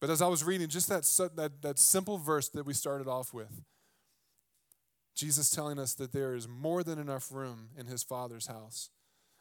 But 0.00 0.10
as 0.10 0.20
I 0.20 0.26
was 0.26 0.42
reading 0.42 0.68
just 0.68 0.88
that, 0.88 1.04
that, 1.36 1.62
that 1.62 1.78
simple 1.78 2.18
verse 2.18 2.48
that 2.48 2.66
we 2.66 2.74
started 2.74 3.06
off 3.06 3.32
with, 3.32 3.62
Jesus 5.14 5.50
telling 5.50 5.78
us 5.78 5.94
that 5.94 6.12
there 6.12 6.34
is 6.34 6.48
more 6.48 6.82
than 6.82 6.98
enough 6.98 7.30
room 7.30 7.68
in 7.78 7.86
his 7.86 8.02
Father's 8.02 8.46
house. 8.46 8.90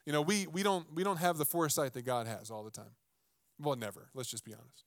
You 0.06 0.14
know, 0.14 0.22
we, 0.22 0.46
we, 0.48 0.62
don't, 0.62 0.94
we 0.94 1.04
don't 1.04 1.18
have 1.18 1.38
the 1.38 1.46
foresight 1.46 1.94
that 1.94 2.04
God 2.04 2.28
has 2.28 2.52
all 2.52 2.64
the 2.64 2.72
time. 2.72 2.96
Well, 3.60 3.76
never. 3.76 4.10
Let's 4.14 4.30
just 4.30 4.44
be 4.44 4.54
honest. 4.54 4.84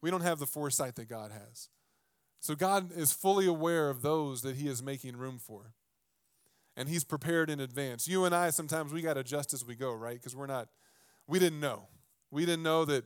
We 0.00 0.10
don't 0.10 0.22
have 0.22 0.38
the 0.38 0.46
foresight 0.46 0.96
that 0.96 1.08
God 1.08 1.30
has. 1.30 1.68
So 2.40 2.54
God 2.54 2.96
is 2.96 3.12
fully 3.12 3.46
aware 3.46 3.90
of 3.90 4.02
those 4.02 4.42
that 4.42 4.56
he 4.56 4.68
is 4.68 4.82
making 4.82 5.16
room 5.16 5.38
for. 5.38 5.74
And 6.76 6.88
he's 6.88 7.02
prepared 7.02 7.50
in 7.50 7.58
advance. 7.58 8.06
You 8.06 8.24
and 8.24 8.34
I 8.34 8.50
sometimes 8.50 8.92
we 8.92 9.02
got 9.02 9.14
to 9.14 9.20
adjust 9.20 9.52
as 9.52 9.64
we 9.64 9.74
go, 9.74 9.92
right? 9.92 10.14
Because 10.14 10.36
we're 10.36 10.46
not 10.46 10.68
we 11.26 11.38
didn't 11.38 11.60
know. 11.60 11.88
We 12.30 12.46
didn't 12.46 12.62
know 12.62 12.84
that 12.84 13.04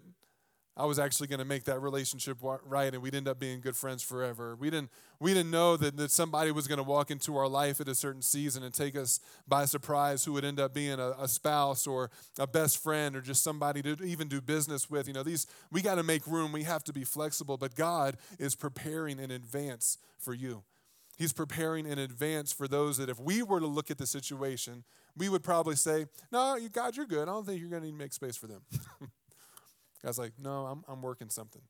I 0.74 0.86
was 0.86 0.98
actually 0.98 1.26
going 1.26 1.38
to 1.38 1.44
make 1.44 1.64
that 1.64 1.80
relationship 1.80 2.38
right 2.40 2.94
and 2.94 3.02
we'd 3.02 3.14
end 3.14 3.28
up 3.28 3.38
being 3.38 3.60
good 3.60 3.76
friends 3.76 4.02
forever. 4.02 4.56
We 4.56 4.70
didn't, 4.70 4.90
we 5.20 5.34
didn't 5.34 5.50
know 5.50 5.76
that, 5.76 5.98
that 5.98 6.10
somebody 6.10 6.50
was 6.50 6.66
going 6.66 6.78
to 6.78 6.82
walk 6.82 7.10
into 7.10 7.36
our 7.36 7.46
life 7.46 7.78
at 7.80 7.88
a 7.88 7.94
certain 7.94 8.22
season 8.22 8.62
and 8.62 8.72
take 8.72 8.96
us 8.96 9.20
by 9.46 9.66
surprise 9.66 10.24
who 10.24 10.32
would 10.32 10.46
end 10.46 10.58
up 10.58 10.72
being 10.72 10.98
a, 10.98 11.10
a 11.18 11.28
spouse 11.28 11.86
or 11.86 12.10
a 12.38 12.46
best 12.46 12.82
friend 12.82 13.14
or 13.14 13.20
just 13.20 13.44
somebody 13.44 13.82
to 13.82 14.02
even 14.02 14.28
do 14.28 14.40
business 14.40 14.88
with. 14.88 15.06
You 15.06 15.12
know, 15.12 15.22
these, 15.22 15.46
we 15.70 15.82
got 15.82 15.96
to 15.96 16.02
make 16.02 16.26
room. 16.26 16.52
We 16.52 16.62
have 16.62 16.84
to 16.84 16.92
be 16.92 17.04
flexible, 17.04 17.58
but 17.58 17.74
God 17.74 18.16
is 18.38 18.54
preparing 18.54 19.18
in 19.18 19.30
advance 19.30 19.98
for 20.18 20.32
you. 20.32 20.62
He's 21.18 21.34
preparing 21.34 21.86
in 21.86 21.98
advance 21.98 22.50
for 22.50 22.66
those 22.66 22.96
that 22.96 23.10
if 23.10 23.20
we 23.20 23.42
were 23.42 23.60
to 23.60 23.66
look 23.66 23.90
at 23.90 23.98
the 23.98 24.06
situation, 24.06 24.84
we 25.14 25.28
would 25.28 25.42
probably 25.42 25.76
say, 25.76 26.06
No, 26.32 26.58
God, 26.72 26.96
you're 26.96 27.04
good. 27.04 27.28
I 27.28 27.32
don't 27.32 27.44
think 27.44 27.60
you're 27.60 27.68
going 27.68 27.82
to 27.82 27.88
need 27.88 27.92
to 27.92 27.98
make 27.98 28.14
space 28.14 28.38
for 28.38 28.46
them. 28.46 28.62
God's 30.04 30.18
like, 30.18 30.32
no, 30.38 30.66
I'm, 30.66 30.84
I'm 30.88 31.02
working 31.02 31.30
something. 31.30 31.62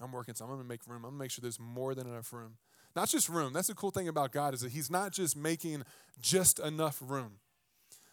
I'm 0.00 0.12
working 0.12 0.34
something. 0.34 0.52
I'm 0.52 0.58
going 0.58 0.66
to 0.66 0.68
make 0.68 0.86
room. 0.86 1.04
I'm 1.04 1.10
going 1.10 1.14
to 1.14 1.18
make 1.18 1.30
sure 1.30 1.42
there's 1.42 1.60
more 1.60 1.94
than 1.94 2.06
enough 2.06 2.32
room. 2.32 2.56
Not 2.94 3.08
just 3.08 3.28
room. 3.28 3.52
That's 3.52 3.68
the 3.68 3.74
cool 3.74 3.90
thing 3.90 4.08
about 4.08 4.32
God 4.32 4.52
is 4.54 4.60
that 4.60 4.72
He's 4.72 4.90
not 4.90 5.12
just 5.12 5.36
making 5.36 5.84
just 6.20 6.58
enough 6.58 6.98
room. 7.00 7.38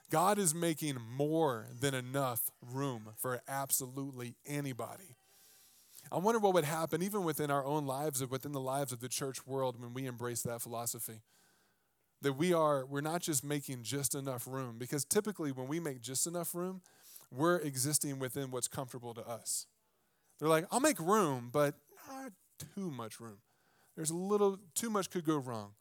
God 0.10 0.40
is 0.40 0.56
making 0.56 0.98
more 1.00 1.68
than 1.80 1.94
enough 1.94 2.50
room 2.62 3.10
for 3.16 3.42
absolutely 3.48 4.36
anybody. 4.46 5.16
I 6.12 6.18
wonder 6.18 6.40
what 6.40 6.54
would 6.54 6.64
happen 6.64 7.04
even 7.04 7.24
within 7.24 7.52
our 7.52 7.64
own 7.64 7.86
lives 7.86 8.22
or 8.22 8.28
within 8.28 8.52
the 8.52 8.60
lives 8.60 8.92
of 8.92 9.02
the 9.02 9.10
church 9.10 9.46
world 9.46 9.80
when 9.80 9.94
we 9.94 10.08
embrace 10.08 10.42
that 10.44 10.62
philosophy. 10.62 11.22
That 12.22 12.34
we 12.34 12.54
are, 12.54 12.86
we're 12.86 13.02
not 13.02 13.22
just 13.22 13.44
making 13.44 13.84
just 13.84 14.16
enough 14.16 14.48
room, 14.48 14.78
because 14.78 15.06
typically 15.06 15.52
when 15.52 15.68
we 15.68 15.80
make 15.80 16.02
just 16.02 16.26
enough 16.26 16.56
room, 16.56 16.82
we're 17.32 17.58
existing 17.58 18.20
within 18.20 18.52
what's 18.52 18.68
comfortable 18.68 19.14
to 19.14 19.28
us. 19.28 19.68
They're 20.40 20.50
like, 20.50 20.66
I'll 20.72 20.80
make 20.80 21.00
room, 21.00 21.50
but 21.52 21.76
not 22.08 22.32
too 22.76 22.90
much 22.90 23.20
room. 23.20 23.40
There's 23.96 24.10
a 24.10 24.16
little, 24.16 24.58
too 24.76 24.90
much 24.90 25.10
could 25.10 25.26
go 25.26 25.38
wrong. 25.38 25.72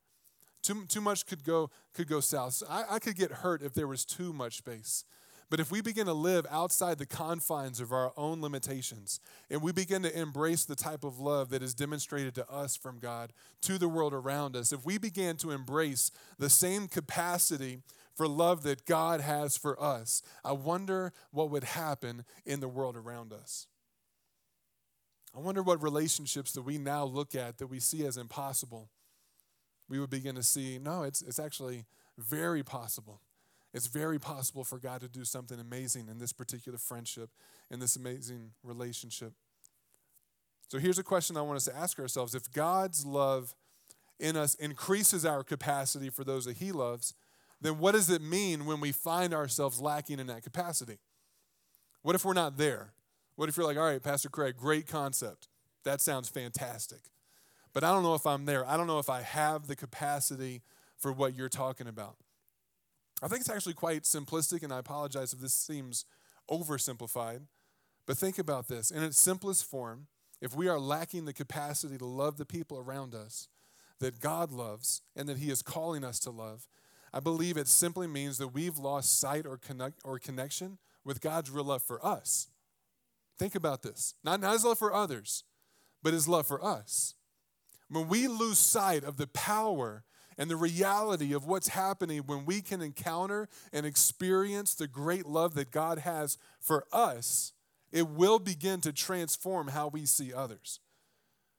Too, 0.62 0.84
too 0.86 1.00
much 1.00 1.26
could 1.26 1.44
go, 1.44 1.70
could 1.94 2.08
go 2.08 2.20
south. 2.20 2.62
I, 2.68 2.84
I 2.90 2.98
could 2.98 3.16
get 3.16 3.30
hurt 3.30 3.62
if 3.62 3.74
there 3.74 3.86
was 3.86 4.04
too 4.04 4.32
much 4.32 4.58
space. 4.58 5.04
But 5.50 5.60
if 5.60 5.70
we 5.70 5.80
begin 5.80 6.06
to 6.06 6.12
live 6.12 6.46
outside 6.50 6.98
the 6.98 7.06
confines 7.06 7.80
of 7.80 7.90
our 7.90 8.12
own 8.18 8.42
limitations 8.42 9.18
and 9.48 9.62
we 9.62 9.72
begin 9.72 10.02
to 10.02 10.18
embrace 10.18 10.66
the 10.66 10.76
type 10.76 11.04
of 11.04 11.18
love 11.18 11.48
that 11.50 11.62
is 11.62 11.74
demonstrated 11.74 12.34
to 12.34 12.50
us 12.50 12.76
from 12.76 12.98
God 12.98 13.32
to 13.62 13.78
the 13.78 13.88
world 13.88 14.12
around 14.12 14.56
us, 14.56 14.72
if 14.72 14.84
we 14.84 14.98
begin 14.98 15.36
to 15.38 15.50
embrace 15.50 16.10
the 16.38 16.50
same 16.50 16.86
capacity 16.86 17.78
for 18.18 18.26
love 18.26 18.64
that 18.64 18.84
God 18.84 19.20
has 19.20 19.56
for 19.56 19.80
us, 19.80 20.22
I 20.44 20.50
wonder 20.50 21.12
what 21.30 21.50
would 21.50 21.62
happen 21.62 22.24
in 22.44 22.58
the 22.58 22.66
world 22.66 22.96
around 22.96 23.32
us. 23.32 23.68
I 25.36 25.38
wonder 25.38 25.62
what 25.62 25.80
relationships 25.80 26.50
that 26.54 26.62
we 26.62 26.78
now 26.78 27.04
look 27.04 27.36
at 27.36 27.58
that 27.58 27.68
we 27.68 27.78
see 27.78 28.04
as 28.04 28.16
impossible, 28.16 28.90
we 29.88 30.00
would 30.00 30.10
begin 30.10 30.34
to 30.34 30.42
see 30.42 30.80
no, 30.82 31.04
it's, 31.04 31.22
it's 31.22 31.38
actually 31.38 31.84
very 32.18 32.64
possible. 32.64 33.22
It's 33.72 33.86
very 33.86 34.18
possible 34.18 34.64
for 34.64 34.80
God 34.80 35.00
to 35.02 35.08
do 35.08 35.24
something 35.24 35.60
amazing 35.60 36.08
in 36.08 36.18
this 36.18 36.32
particular 36.32 36.78
friendship, 36.78 37.30
in 37.70 37.78
this 37.78 37.94
amazing 37.94 38.50
relationship. 38.64 39.32
So 40.66 40.78
here's 40.78 40.98
a 40.98 41.04
question 41.04 41.36
I 41.36 41.42
want 41.42 41.58
us 41.58 41.66
to 41.66 41.76
ask 41.76 42.00
ourselves 42.00 42.34
If 42.34 42.50
God's 42.50 43.06
love 43.06 43.54
in 44.18 44.36
us 44.36 44.56
increases 44.56 45.24
our 45.24 45.44
capacity 45.44 46.10
for 46.10 46.24
those 46.24 46.46
that 46.46 46.56
He 46.56 46.72
loves, 46.72 47.14
then 47.60 47.78
what 47.78 47.92
does 47.92 48.10
it 48.10 48.22
mean 48.22 48.66
when 48.66 48.80
we 48.80 48.92
find 48.92 49.34
ourselves 49.34 49.80
lacking 49.80 50.20
in 50.20 50.26
that 50.28 50.42
capacity? 50.42 50.98
What 52.02 52.14
if 52.14 52.24
we're 52.24 52.32
not 52.32 52.56
there? 52.56 52.92
What 53.36 53.48
if 53.48 53.56
you're 53.56 53.66
like, 53.66 53.76
all 53.76 53.84
right, 53.84 54.02
Pastor 54.02 54.28
Craig, 54.28 54.56
great 54.56 54.86
concept. 54.86 55.48
That 55.84 56.00
sounds 56.00 56.28
fantastic. 56.28 57.00
But 57.72 57.84
I 57.84 57.92
don't 57.92 58.02
know 58.02 58.14
if 58.14 58.26
I'm 58.26 58.44
there. 58.44 58.66
I 58.66 58.76
don't 58.76 58.86
know 58.86 58.98
if 58.98 59.10
I 59.10 59.22
have 59.22 59.66
the 59.66 59.76
capacity 59.76 60.62
for 60.96 61.12
what 61.12 61.36
you're 61.36 61.48
talking 61.48 61.86
about. 61.86 62.16
I 63.22 63.28
think 63.28 63.40
it's 63.40 63.50
actually 63.50 63.74
quite 63.74 64.02
simplistic, 64.02 64.62
and 64.62 64.72
I 64.72 64.78
apologize 64.78 65.32
if 65.32 65.40
this 65.40 65.54
seems 65.54 66.04
oversimplified. 66.50 67.42
But 68.06 68.16
think 68.16 68.38
about 68.38 68.68
this 68.68 68.90
in 68.90 69.02
its 69.02 69.20
simplest 69.20 69.64
form, 69.64 70.06
if 70.40 70.54
we 70.56 70.68
are 70.68 70.78
lacking 70.78 71.24
the 71.24 71.32
capacity 71.32 71.98
to 71.98 72.06
love 72.06 72.38
the 72.38 72.46
people 72.46 72.78
around 72.78 73.14
us 73.14 73.48
that 73.98 74.20
God 74.20 74.52
loves 74.52 75.02
and 75.16 75.28
that 75.28 75.38
He 75.38 75.50
is 75.50 75.62
calling 75.62 76.04
us 76.04 76.18
to 76.20 76.30
love, 76.30 76.66
I 77.12 77.20
believe 77.20 77.56
it 77.56 77.68
simply 77.68 78.06
means 78.06 78.38
that 78.38 78.48
we've 78.48 78.78
lost 78.78 79.18
sight 79.18 79.46
or, 79.46 79.56
connect, 79.56 80.00
or 80.04 80.18
connection 80.18 80.78
with 81.04 81.20
God's 81.20 81.50
real 81.50 81.64
love 81.64 81.82
for 81.82 82.04
us. 82.04 82.48
Think 83.38 83.54
about 83.54 83.82
this. 83.82 84.14
Not, 84.24 84.40
not 84.40 84.52
his 84.52 84.64
love 84.64 84.78
for 84.78 84.92
others, 84.92 85.44
but 86.02 86.12
his 86.12 86.28
love 86.28 86.46
for 86.46 86.64
us. 86.64 87.14
When 87.88 88.08
we 88.08 88.28
lose 88.28 88.58
sight 88.58 89.04
of 89.04 89.16
the 89.16 89.28
power 89.28 90.04
and 90.36 90.50
the 90.50 90.56
reality 90.56 91.32
of 91.32 91.46
what's 91.46 91.68
happening 91.68 92.20
when 92.26 92.44
we 92.44 92.60
can 92.60 92.82
encounter 92.82 93.48
and 93.72 93.86
experience 93.86 94.74
the 94.74 94.86
great 94.86 95.26
love 95.26 95.54
that 95.54 95.70
God 95.70 96.00
has 96.00 96.36
for 96.60 96.86
us, 96.92 97.52
it 97.90 98.08
will 98.08 98.38
begin 98.38 98.80
to 98.82 98.92
transform 98.92 99.68
how 99.68 99.88
we 99.88 100.04
see 100.04 100.32
others. 100.32 100.80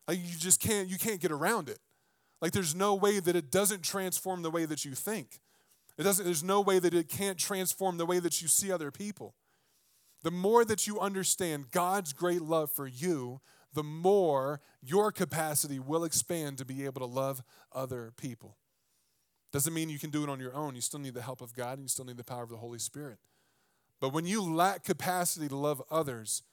Like 0.07 0.19
you 0.19 0.37
just 0.37 0.59
can't 0.59 0.87
you 0.87 0.97
can't 0.97 1.19
get 1.19 1.31
around 1.31 1.69
it. 1.69 1.79
Like 2.41 2.51
there's 2.51 2.75
no 2.75 2.95
way 2.95 3.19
that 3.19 3.35
it 3.35 3.51
doesn't 3.51 3.83
transform 3.83 4.41
the 4.41 4.51
way 4.51 4.65
that 4.65 4.85
you 4.85 4.93
think. 4.93 5.39
It 5.97 6.03
doesn't, 6.03 6.23
there's 6.23 6.43
no 6.43 6.61
way 6.61 6.79
that 6.79 6.93
it 6.93 7.09
can't 7.09 7.37
transform 7.37 7.97
the 7.97 8.05
way 8.05 8.19
that 8.19 8.41
you 8.41 8.47
see 8.47 8.71
other 8.71 8.91
people. 8.91 9.35
The 10.23 10.31
more 10.31 10.63
that 10.65 10.87
you 10.87 10.99
understand 10.99 11.71
God's 11.71 12.13
great 12.13 12.41
love 12.41 12.71
for 12.71 12.87
you, 12.87 13.41
the 13.73 13.83
more 13.83 14.61
your 14.81 15.11
capacity 15.11 15.79
will 15.79 16.03
expand 16.03 16.57
to 16.57 16.65
be 16.65 16.85
able 16.85 17.01
to 17.01 17.05
love 17.05 17.43
other 17.73 18.13
people. 18.17 18.57
Doesn't 19.51 19.73
mean 19.73 19.89
you 19.89 19.99
can 19.99 20.09
do 20.09 20.23
it 20.23 20.29
on 20.29 20.39
your 20.39 20.55
own. 20.55 20.75
You 20.75 20.81
still 20.81 20.99
need 20.99 21.13
the 21.13 21.21
help 21.21 21.41
of 21.41 21.53
God 21.53 21.73
and 21.73 21.83
you 21.83 21.87
still 21.87 22.05
need 22.05 22.17
the 22.17 22.23
power 22.23 22.43
of 22.43 22.49
the 22.49 22.57
Holy 22.57 22.79
Spirit. 22.79 23.17
But 23.99 24.13
when 24.13 24.25
you 24.25 24.41
lack 24.41 24.83
capacity 24.83 25.47
to 25.47 25.55
love 25.55 25.81
others, 25.91 26.43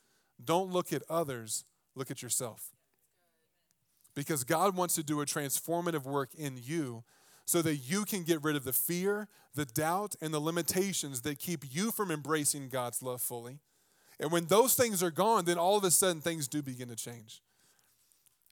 don't 0.42 0.70
look 0.70 0.92
at 0.92 1.02
others, 1.08 1.64
look 1.94 2.10
at 2.10 2.22
yourself. 2.22 2.72
Because 4.16 4.42
God 4.42 4.75
wants 4.75 4.96
to 4.96 5.04
do 5.04 5.20
a 5.20 5.26
transformative 5.26 6.04
work 6.04 6.30
in 6.37 6.58
you 6.61 7.04
so 7.44 7.62
that 7.62 7.76
you 7.76 8.04
can 8.04 8.25
get 8.25 8.42
rid 8.42 8.56
of 8.56 8.64
the 8.64 8.73
fear, 8.73 9.28
the 9.54 9.64
doubt, 9.64 10.16
and 10.20 10.35
the 10.35 10.40
limitations 10.40 11.20
that 11.20 11.38
keep 11.38 11.62
you 11.70 11.92
from 11.92 12.11
embracing 12.11 12.68
God's 12.68 13.02
love 13.02 13.23
fully. 13.23 13.61
And 14.18 14.32
when 14.32 14.46
those 14.46 14.75
things 14.75 15.02
are 15.02 15.12
gone, 15.12 15.44
then 15.44 15.58
all 15.58 15.76
of 15.76 15.85
a 15.85 15.90
sudden 15.92 16.20
things 16.20 16.49
do 16.49 16.62
begin 16.62 16.88
to 16.88 16.96
change. 16.96 17.42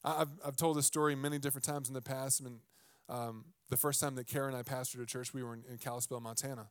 I've, 0.04 0.28
I've 0.46 0.56
told 0.56 0.76
this 0.76 0.86
story 0.86 1.16
many 1.16 1.38
different 1.38 1.64
times 1.64 1.88
in 1.88 1.94
the 1.94 2.02
past. 2.02 2.42
I 2.42 2.44
mean, 2.44 2.60
um, 3.08 3.46
the 3.70 3.76
first 3.76 4.00
time 4.00 4.14
that 4.16 4.26
Karen 4.26 4.54
and 4.54 4.56
I 4.58 4.62
pastored 4.62 5.02
a 5.02 5.06
church, 5.06 5.32
we 5.32 5.42
were 5.42 5.54
in, 5.54 5.64
in 5.68 5.78
Kalispell, 5.78 6.20
Montana. 6.20 6.68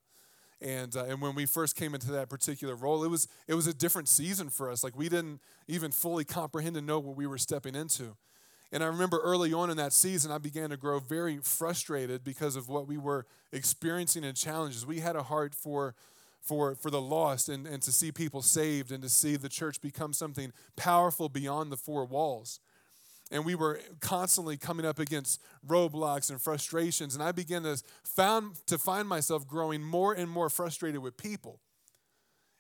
And, 0.62 0.96
uh, 0.96 1.06
and 1.06 1.20
when 1.20 1.36
we 1.36 1.46
first 1.46 1.76
came 1.76 1.94
into 1.94 2.12
that 2.12 2.30
particular 2.30 2.76
role, 2.76 3.04
it 3.04 3.10
was, 3.10 3.28
it 3.48 3.56
was 3.56 3.68
a 3.68 3.74
different 3.74 4.08
season 4.08 4.50
for 4.50 4.72
us. 4.72 4.84
Like 4.84 4.96
we 4.96 5.10
didn't 5.10 5.42
even 5.68 5.92
fully 5.92 6.24
comprehend 6.24 6.78
and 6.78 6.88
know 6.88 7.00
what 7.00 7.18
we 7.18 7.28
were 7.28 7.40
stepping 7.40 7.76
into. 7.76 8.16
And 8.74 8.84
I 8.84 8.88
remember 8.88 9.20
early 9.20 9.54
on 9.54 9.70
in 9.70 9.78
that 9.78 9.94
season, 9.94 10.32
I 10.32 10.40
began 10.40 10.72
to 10.72 10.78
grow 10.78 10.98
very 10.98 11.38
frustrated 11.38 12.24
because 12.24 12.56
of 12.56 12.70
what 12.70 12.88
we 12.88 12.98
were 12.98 13.28
experiencing 13.52 14.26
and 14.26 14.36
challenges. 14.36 14.84
We 14.84 15.00
had 15.00 15.16
a 15.16 15.22
heart 15.22 15.54
for, 15.54 15.94
for, 16.42 16.74
for 16.74 16.90
the 16.90 17.00
lost 17.00 17.50
and, 17.50 17.68
and 17.68 17.84
to 17.84 17.92
see 17.92 18.12
people 18.12 18.42
saved 18.42 18.92
and 18.92 19.04
to 19.04 19.10
see 19.10 19.36
the 19.36 19.48
church 19.48 19.80
become 19.80 20.12
something 20.12 20.52
powerful 20.76 21.30
beyond 21.30 21.72
the 21.72 21.78
four 21.78 22.04
walls. 22.04 22.60
And 23.32 23.46
we 23.46 23.54
were 23.54 23.80
constantly 24.00 24.58
coming 24.58 24.88
up 24.88 24.98
against 24.98 25.40
roadblocks 25.68 26.32
and 26.32 26.42
frustrations. 26.42 27.14
And 27.14 27.24
I 27.24 27.32
began 27.32 27.62
to, 27.64 27.80
found, 28.04 28.56
to 28.66 28.80
find 28.80 29.08
myself 29.08 29.48
growing 29.48 29.84
more 29.84 30.14
and 30.14 30.28
more 30.28 30.50
frustrated 30.50 31.00
with 31.00 31.16
people. 31.16 31.60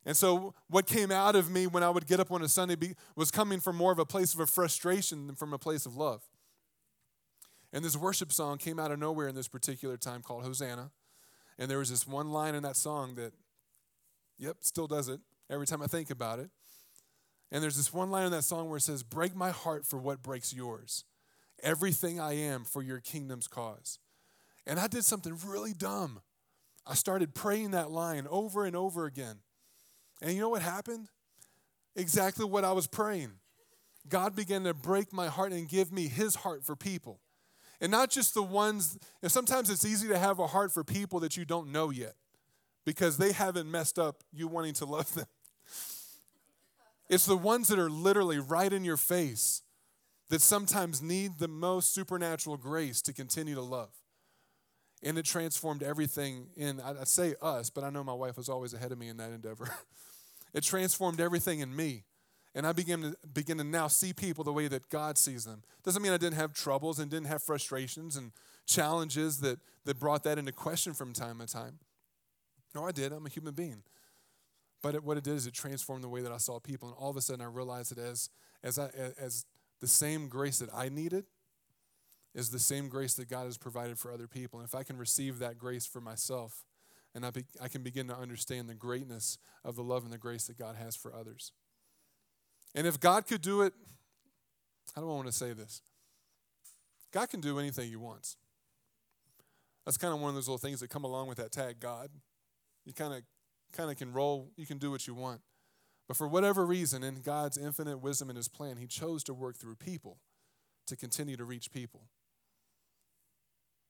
And 0.06 0.18
so, 0.18 0.54
what 0.68 0.86
came 0.86 1.12
out 1.12 1.36
of 1.36 1.50
me 1.50 1.66
when 1.66 1.82
I 1.82 1.90
would 1.90 2.06
get 2.06 2.20
up 2.20 2.32
on 2.32 2.42
a 2.42 2.50
Sunday 2.50 2.76
be, 2.76 2.96
was 3.16 3.32
coming 3.32 3.60
from 3.60 3.78
more 3.78 3.92
of 3.92 4.00
a 4.00 4.06
place 4.06 4.34
of 4.34 4.40
a 4.42 4.46
frustration 4.46 5.28
than 5.28 5.36
from 5.36 5.54
a 5.54 5.58
place 5.58 5.86
of 5.86 5.96
love. 5.96 6.22
And 7.72 7.84
this 7.84 7.96
worship 7.96 8.32
song 8.32 8.58
came 8.58 8.80
out 8.80 8.92
of 8.92 9.00
nowhere 9.00 9.28
in 9.28 9.36
this 9.36 9.48
particular 9.48 9.98
time 9.98 10.22
called 10.22 10.44
Hosanna. 10.44 10.92
And 11.58 11.72
there 11.72 11.80
was 11.80 11.90
this 11.90 12.06
one 12.06 12.32
line 12.32 12.54
in 12.54 12.64
that 12.64 12.76
song 12.76 13.16
that, 13.16 13.34
yep, 14.38 14.58
still 14.62 14.88
does 14.88 15.08
it 15.08 15.22
every 15.50 15.66
time 15.66 15.82
I 15.82 15.88
think 15.88 16.10
about 16.10 16.40
it. 16.40 16.50
And 17.52 17.64
there's 17.64 17.78
this 17.78 17.94
one 17.94 18.12
line 18.12 18.26
in 18.26 18.32
that 18.32 18.44
song 18.44 18.68
where 18.68 18.78
it 18.78 18.82
says, 18.82 19.04
Break 19.04 19.36
my 19.36 19.52
heart 19.52 19.86
for 19.86 19.98
what 19.98 20.22
breaks 20.22 20.54
yours, 20.54 21.06
everything 21.62 22.20
I 22.20 22.34
am 22.34 22.64
for 22.64 22.82
your 22.82 23.00
kingdom's 23.00 23.48
cause. 23.48 24.00
And 24.66 24.80
I 24.80 24.88
did 24.88 25.06
something 25.06 25.38
really 25.46 25.74
dumb. 25.74 26.22
I 26.86 26.96
started 26.96 27.34
praying 27.34 27.72
that 27.72 27.92
line 27.92 28.28
over 28.30 28.66
and 28.66 28.76
over 28.76 29.06
again. 29.06 29.38
And 30.24 30.34
you 30.34 30.40
know 30.40 30.50
what 30.50 30.62
happened? 30.62 31.10
Exactly 31.96 32.46
what 32.46 32.64
I 32.64 32.72
was 32.72 32.88
praying. 32.88 33.34
God 34.08 34.36
began 34.36 34.64
to 34.64 34.74
break 34.74 35.14
my 35.14 35.28
heart 35.28 35.52
and 35.52 35.68
give 35.68 35.92
me 35.92 36.08
his 36.08 36.36
heart 36.36 36.64
for 36.64 36.76
people. 36.76 37.20
And 37.82 37.92
not 37.92 38.10
just 38.10 38.34
the 38.34 38.42
ones, 38.42 38.98
and 39.22 39.32
sometimes 39.32 39.70
it's 39.70 39.86
easy 39.86 40.08
to 40.08 40.18
have 40.18 40.40
a 40.40 40.48
heart 40.48 40.72
for 40.72 40.84
people 40.84 41.20
that 41.20 41.36
you 41.36 41.44
don't 41.44 41.72
know 41.72 41.90
yet 41.90 42.16
because 42.86 43.18
they 43.18 43.34
haven't 43.34 43.70
messed 43.70 44.00
up 44.00 44.24
you 44.32 44.48
wanting 44.48 44.74
to 44.76 44.86
love 44.86 45.14
them. 45.14 45.28
It's 47.10 47.26
the 47.26 47.38
ones 47.38 47.68
that 47.68 47.78
are 47.78 47.90
literally 47.90 48.40
right 48.40 48.72
in 48.72 48.86
your 48.86 48.98
face 48.98 49.62
that 50.30 50.42
sometimes 50.42 51.02
need 51.02 51.38
the 51.38 51.50
most 51.50 51.94
supernatural 51.94 52.58
grace 52.58 53.02
to 53.04 53.14
continue 53.14 53.56
to 53.56 53.62
love. 53.62 53.92
And 55.04 55.18
it 55.18 55.26
transformed 55.26 55.84
everything 55.84 56.48
in, 56.56 56.80
I 56.80 57.04
say 57.04 57.36
us, 57.42 57.70
but 57.70 57.84
I 57.84 57.90
know 57.90 58.04
my 58.04 58.14
wife 58.14 58.38
was 58.38 58.48
always 58.48 58.74
ahead 58.74 58.94
of 58.94 58.98
me 58.98 59.10
in 59.10 59.18
that 59.18 59.32
endeavor. 59.32 59.70
It 60.54 60.64
transformed 60.64 61.20
everything 61.20 61.60
in 61.60 61.76
me. 61.76 62.04
And 62.56 62.68
I 62.68 62.72
began 62.72 63.02
to 63.02 63.16
begin 63.34 63.58
to 63.58 63.64
now 63.64 63.88
see 63.88 64.14
people 64.14 64.44
the 64.44 64.54
way 64.54 64.68
that 64.68 64.90
God 64.90 65.18
sees 65.18 65.46
them. 65.46 65.64
Doesn't 65.84 66.02
mean 66.02 66.12
I 66.12 66.18
didn't 66.18 66.38
have 66.38 66.54
troubles 66.54 67.00
and 67.00 67.10
didn't 67.10 67.28
have 67.28 67.42
frustrations 67.42 68.16
and 68.16 68.32
challenges 68.68 69.40
that, 69.40 69.60
that 69.86 70.00
brought 70.00 70.24
that 70.24 70.38
into 70.38 70.52
question 70.52 70.94
from 70.94 71.14
time 71.14 71.40
to 71.40 71.48
time. 71.48 71.80
No, 72.76 72.86
I 72.86 72.92
did. 72.92 73.12
I'm 73.12 73.26
a 73.26 73.30
human 73.30 73.54
being. 73.54 73.82
But 74.84 74.96
it, 74.96 75.04
what 75.04 75.18
it 75.18 75.24
did 75.24 75.34
is 75.34 75.48
it 75.48 75.54
transformed 75.54 76.04
the 76.04 76.10
way 76.10 76.22
that 76.22 76.32
I 76.32 76.38
saw 76.38 76.60
people. 76.60 76.90
And 76.90 76.98
all 76.98 77.10
of 77.10 77.18
a 77.18 77.22
sudden 77.22 77.42
I 77.42 77.48
realized 77.48 77.96
that 77.96 78.04
as, 78.04 78.30
as, 78.64 78.78
I, 78.78 78.90
as 79.20 79.46
the 79.82 79.88
same 79.88 80.28
grace 80.28 80.60
that 80.60 80.70
I 80.74 80.90
needed 80.90 81.26
is 82.36 82.50
the 82.50 82.60
same 82.60 82.88
grace 82.88 83.14
that 83.16 83.30
God 83.30 83.46
has 83.46 83.58
provided 83.58 83.98
for 83.98 84.12
other 84.12 84.28
people. 84.28 84.60
And 84.60 84.68
if 84.68 84.76
I 84.76 84.84
can 84.84 84.98
receive 84.98 85.40
that 85.40 85.58
grace 85.58 85.86
for 85.86 86.02
myself, 86.02 86.66
and 87.16 87.26
I, 87.26 87.30
be, 87.30 87.46
I 87.62 87.68
can 87.68 87.84
begin 87.84 88.08
to 88.08 88.16
understand 88.16 88.68
the 88.68 88.74
greatness 88.74 89.38
of 89.64 89.76
the 89.76 89.84
love 89.84 90.04
and 90.04 90.12
the 90.12 90.18
grace 90.18 90.48
that 90.48 90.58
God 90.58 90.76
has 90.76 90.96
for 90.96 91.14
others. 91.14 91.52
And 92.76 92.88
if 92.88 93.00
God 93.00 93.28
could 93.28 93.42
do 93.42 93.62
it, 93.62 93.74
I 94.96 95.00
don't 95.00 95.10
want 95.10 95.28
to 95.28 95.34
say 95.34 95.54
this. 95.54 95.82
God 97.12 97.30
can 97.30 97.40
do 97.40 97.60
anything 97.60 97.90
He 97.90 97.96
wants. 97.96 98.38
That's 99.86 99.98
kind 99.98 100.14
of 100.14 100.20
one 100.20 100.30
of 100.30 100.36
those 100.36 100.48
little 100.48 100.58
things 100.58 100.80
that 100.80 100.90
come 100.90 101.04
along 101.04 101.28
with 101.28 101.38
that 101.38 101.52
tag, 101.52 101.80
God. 101.80 102.10
You 102.86 102.94
kind 102.94 103.14
of 103.14 103.22
kind 103.74 103.90
of 103.90 103.98
can 103.98 104.14
roll, 104.14 104.52
you 104.56 104.66
can 104.66 104.78
do 104.78 104.92
what 104.92 105.08
you 105.08 105.14
want. 105.14 105.42
But 106.08 106.18
for 106.18 106.28
whatever 106.28 106.66
reason, 106.66 107.04
in 107.04 107.22
God's 107.22 107.58
infinite 107.58 107.98
wisdom 107.98 108.30
and 108.30 108.38
His 108.38 108.48
plan, 108.48 108.78
He 108.78 108.88
chose 108.88 109.24
to 109.26 109.34
work 109.34 109.58
through 109.58 109.76
people 109.76 110.18
to 110.88 110.96
continue 110.96 111.38
to 111.38 111.46
reach 111.46 111.72
people. 111.72 112.02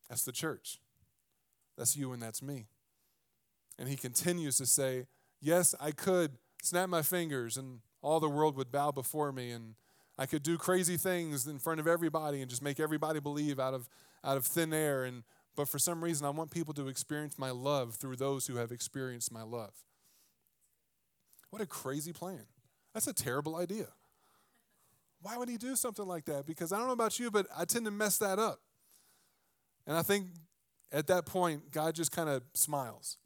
That's 0.08 0.24
the 0.24 0.32
church. 0.32 0.78
That's 1.76 1.96
you 1.96 2.12
and 2.12 2.22
that's 2.22 2.42
me. 2.42 2.66
And 3.78 3.88
he 3.88 3.96
continues 3.96 4.56
to 4.58 4.66
say, 4.66 5.06
Yes, 5.40 5.74
I 5.80 5.90
could 5.90 6.32
snap 6.62 6.88
my 6.88 7.02
fingers 7.02 7.56
and 7.56 7.80
all 8.04 8.20
the 8.20 8.28
world 8.28 8.56
would 8.56 8.70
bow 8.70 8.92
before 8.92 9.32
me, 9.32 9.50
and 9.50 9.74
I 10.18 10.26
could 10.26 10.42
do 10.42 10.58
crazy 10.58 10.98
things 10.98 11.46
in 11.46 11.58
front 11.58 11.80
of 11.80 11.88
everybody 11.88 12.42
and 12.42 12.50
just 12.50 12.62
make 12.62 12.78
everybody 12.78 13.18
believe 13.18 13.58
out 13.58 13.72
of, 13.72 13.88
out 14.22 14.36
of 14.36 14.44
thin 14.44 14.74
air. 14.74 15.04
And, 15.04 15.24
but 15.56 15.68
for 15.68 15.78
some 15.78 16.04
reason, 16.04 16.26
I 16.26 16.30
want 16.30 16.50
people 16.50 16.74
to 16.74 16.88
experience 16.88 17.38
my 17.38 17.50
love 17.50 17.94
through 17.94 18.16
those 18.16 18.46
who 18.46 18.56
have 18.56 18.70
experienced 18.70 19.32
my 19.32 19.42
love. 19.42 19.72
What 21.48 21.62
a 21.62 21.66
crazy 21.66 22.12
plan. 22.12 22.44
That's 22.92 23.06
a 23.06 23.14
terrible 23.14 23.56
idea. 23.56 23.88
Why 25.22 25.38
would 25.38 25.48
he 25.48 25.56
do 25.56 25.74
something 25.74 26.06
like 26.06 26.26
that? 26.26 26.44
Because 26.46 26.72
I 26.72 26.76
don't 26.76 26.86
know 26.86 26.92
about 26.92 27.18
you, 27.18 27.30
but 27.30 27.46
I 27.56 27.64
tend 27.64 27.86
to 27.86 27.90
mess 27.90 28.18
that 28.18 28.38
up. 28.38 28.60
And 29.86 29.96
I 29.96 30.02
think 30.02 30.26
at 30.92 31.06
that 31.06 31.24
point, 31.24 31.72
God 31.72 31.94
just 31.94 32.12
kind 32.12 32.28
of 32.28 32.42
smiles. 32.52 33.16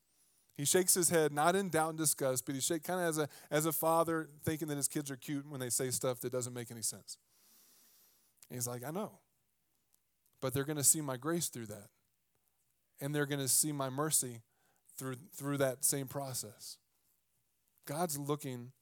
He 0.58 0.64
shakes 0.64 0.92
his 0.92 1.08
head, 1.08 1.32
not 1.32 1.54
in 1.54 1.68
doubt 1.68 1.90
and 1.90 1.98
disgust, 1.98 2.44
but 2.44 2.56
he 2.56 2.60
shakes 2.60 2.84
kind 2.84 3.00
of 3.00 3.06
as 3.06 3.18
a, 3.18 3.28
as 3.48 3.64
a 3.64 3.70
father 3.70 4.28
thinking 4.42 4.66
that 4.68 4.76
his 4.76 4.88
kids 4.88 5.08
are 5.08 5.16
cute 5.16 5.48
when 5.48 5.60
they 5.60 5.70
say 5.70 5.90
stuff 5.90 6.18
that 6.20 6.32
doesn't 6.32 6.52
make 6.52 6.72
any 6.72 6.82
sense. 6.82 7.16
And 8.50 8.56
he's 8.56 8.66
like, 8.66 8.84
I 8.84 8.90
know. 8.90 9.12
But 10.40 10.52
they're 10.52 10.64
going 10.64 10.76
to 10.76 10.84
see 10.84 11.00
my 11.00 11.16
grace 11.16 11.46
through 11.46 11.66
that. 11.66 11.86
And 13.00 13.14
they're 13.14 13.24
going 13.24 13.40
to 13.40 13.48
see 13.48 13.70
my 13.70 13.88
mercy 13.88 14.42
through, 14.96 15.14
through 15.32 15.58
that 15.58 15.84
same 15.84 16.08
process. 16.08 16.76
God's 17.86 18.18
looking 18.18 18.72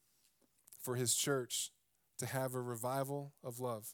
for 0.81 0.95
his 0.95 1.13
church 1.13 1.69
to 2.17 2.25
have 2.25 2.55
a 2.55 2.61
revival 2.61 3.33
of 3.43 3.59
love. 3.59 3.93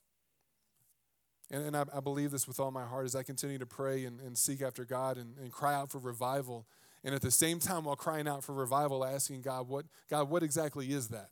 And, 1.52 1.66
and 1.66 1.76
I, 1.76 1.84
I, 1.94 2.00
believe 2.00 2.32
this 2.32 2.48
with 2.48 2.62
all 2.62 2.72
my 2.72 2.86
heart 2.86 3.06
as 3.06 3.16
I 3.16 3.24
continue 3.24 3.58
to 3.58 3.66
pray 3.66 4.06
and, 4.06 4.22
and 4.22 4.38
seek 4.38 4.62
after 4.62 4.86
God 4.86 5.18
and, 5.18 5.38
and 5.38 5.52
cry 5.52 5.76
out 5.76 5.92
for 5.92 6.00
revival 6.00 6.66
and 7.04 7.14
at 7.14 7.22
the 7.22 7.32
same 7.32 7.60
time 7.60 7.84
while 7.84 7.96
crying 7.96 8.28
out 8.28 8.44
for 8.44 8.54
revival 8.54 9.04
asking 9.06 9.42
god 9.42 9.68
what 9.68 9.86
god 10.10 10.30
what 10.30 10.44
exactly 10.44 10.92
is 10.92 11.10
that? 11.10 11.30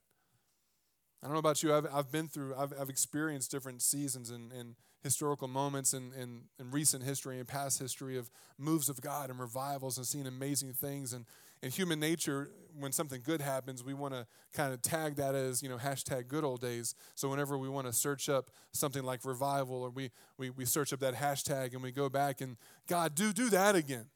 I 1.23 1.27
don't 1.27 1.33
know 1.33 1.39
about 1.39 1.61
you. 1.61 1.73
I've, 1.73 1.85
I've 1.93 2.11
been 2.11 2.27
through 2.27 2.55
I've, 2.55 2.73
I've 2.79 2.89
experienced 2.89 3.51
different 3.51 3.81
seasons 3.81 4.31
and, 4.31 4.51
and 4.51 4.75
historical 5.03 5.47
moments 5.47 5.93
in, 5.93 6.13
in, 6.13 6.43
in 6.59 6.71
recent 6.71 7.03
history 7.03 7.39
and 7.39 7.47
past 7.47 7.79
history 7.79 8.17
of 8.17 8.29
moves 8.57 8.89
of 8.89 9.01
god 9.01 9.29
and 9.29 9.39
revivals 9.39 9.97
and 9.97 10.05
seeing 10.05 10.27
amazing 10.27 10.73
things. 10.73 11.13
And 11.13 11.25
in 11.61 11.69
human 11.69 11.99
nature 11.99 12.49
when 12.75 12.91
something 12.91 13.21
good 13.23 13.39
happens 13.41 13.83
we 13.83 13.93
want 13.93 14.13
to 14.13 14.25
kind 14.53 14.73
of 14.73 14.81
tag 14.81 15.15
that 15.15 15.35
as 15.35 15.61
you 15.61 15.69
know 15.69 15.77
hashtag 15.77 16.27
good 16.27 16.43
old 16.43 16.59
days. 16.59 16.95
So 17.13 17.29
whenever 17.29 17.57
we 17.57 17.69
want 17.69 17.85
to 17.85 17.93
search 17.93 18.27
up 18.27 18.49
something 18.71 19.03
like 19.03 19.23
revival 19.23 19.83
or 19.83 19.91
we, 19.91 20.09
we, 20.37 20.49
we 20.49 20.65
search 20.65 20.91
up 20.91 20.99
that 21.01 21.15
hashtag 21.15 21.73
and 21.73 21.83
we 21.83 21.91
go 21.91 22.09
back 22.09 22.41
and 22.41 22.57
god 22.87 23.13
do 23.13 23.31
do 23.31 23.49
that 23.51 23.75
again 23.75 24.07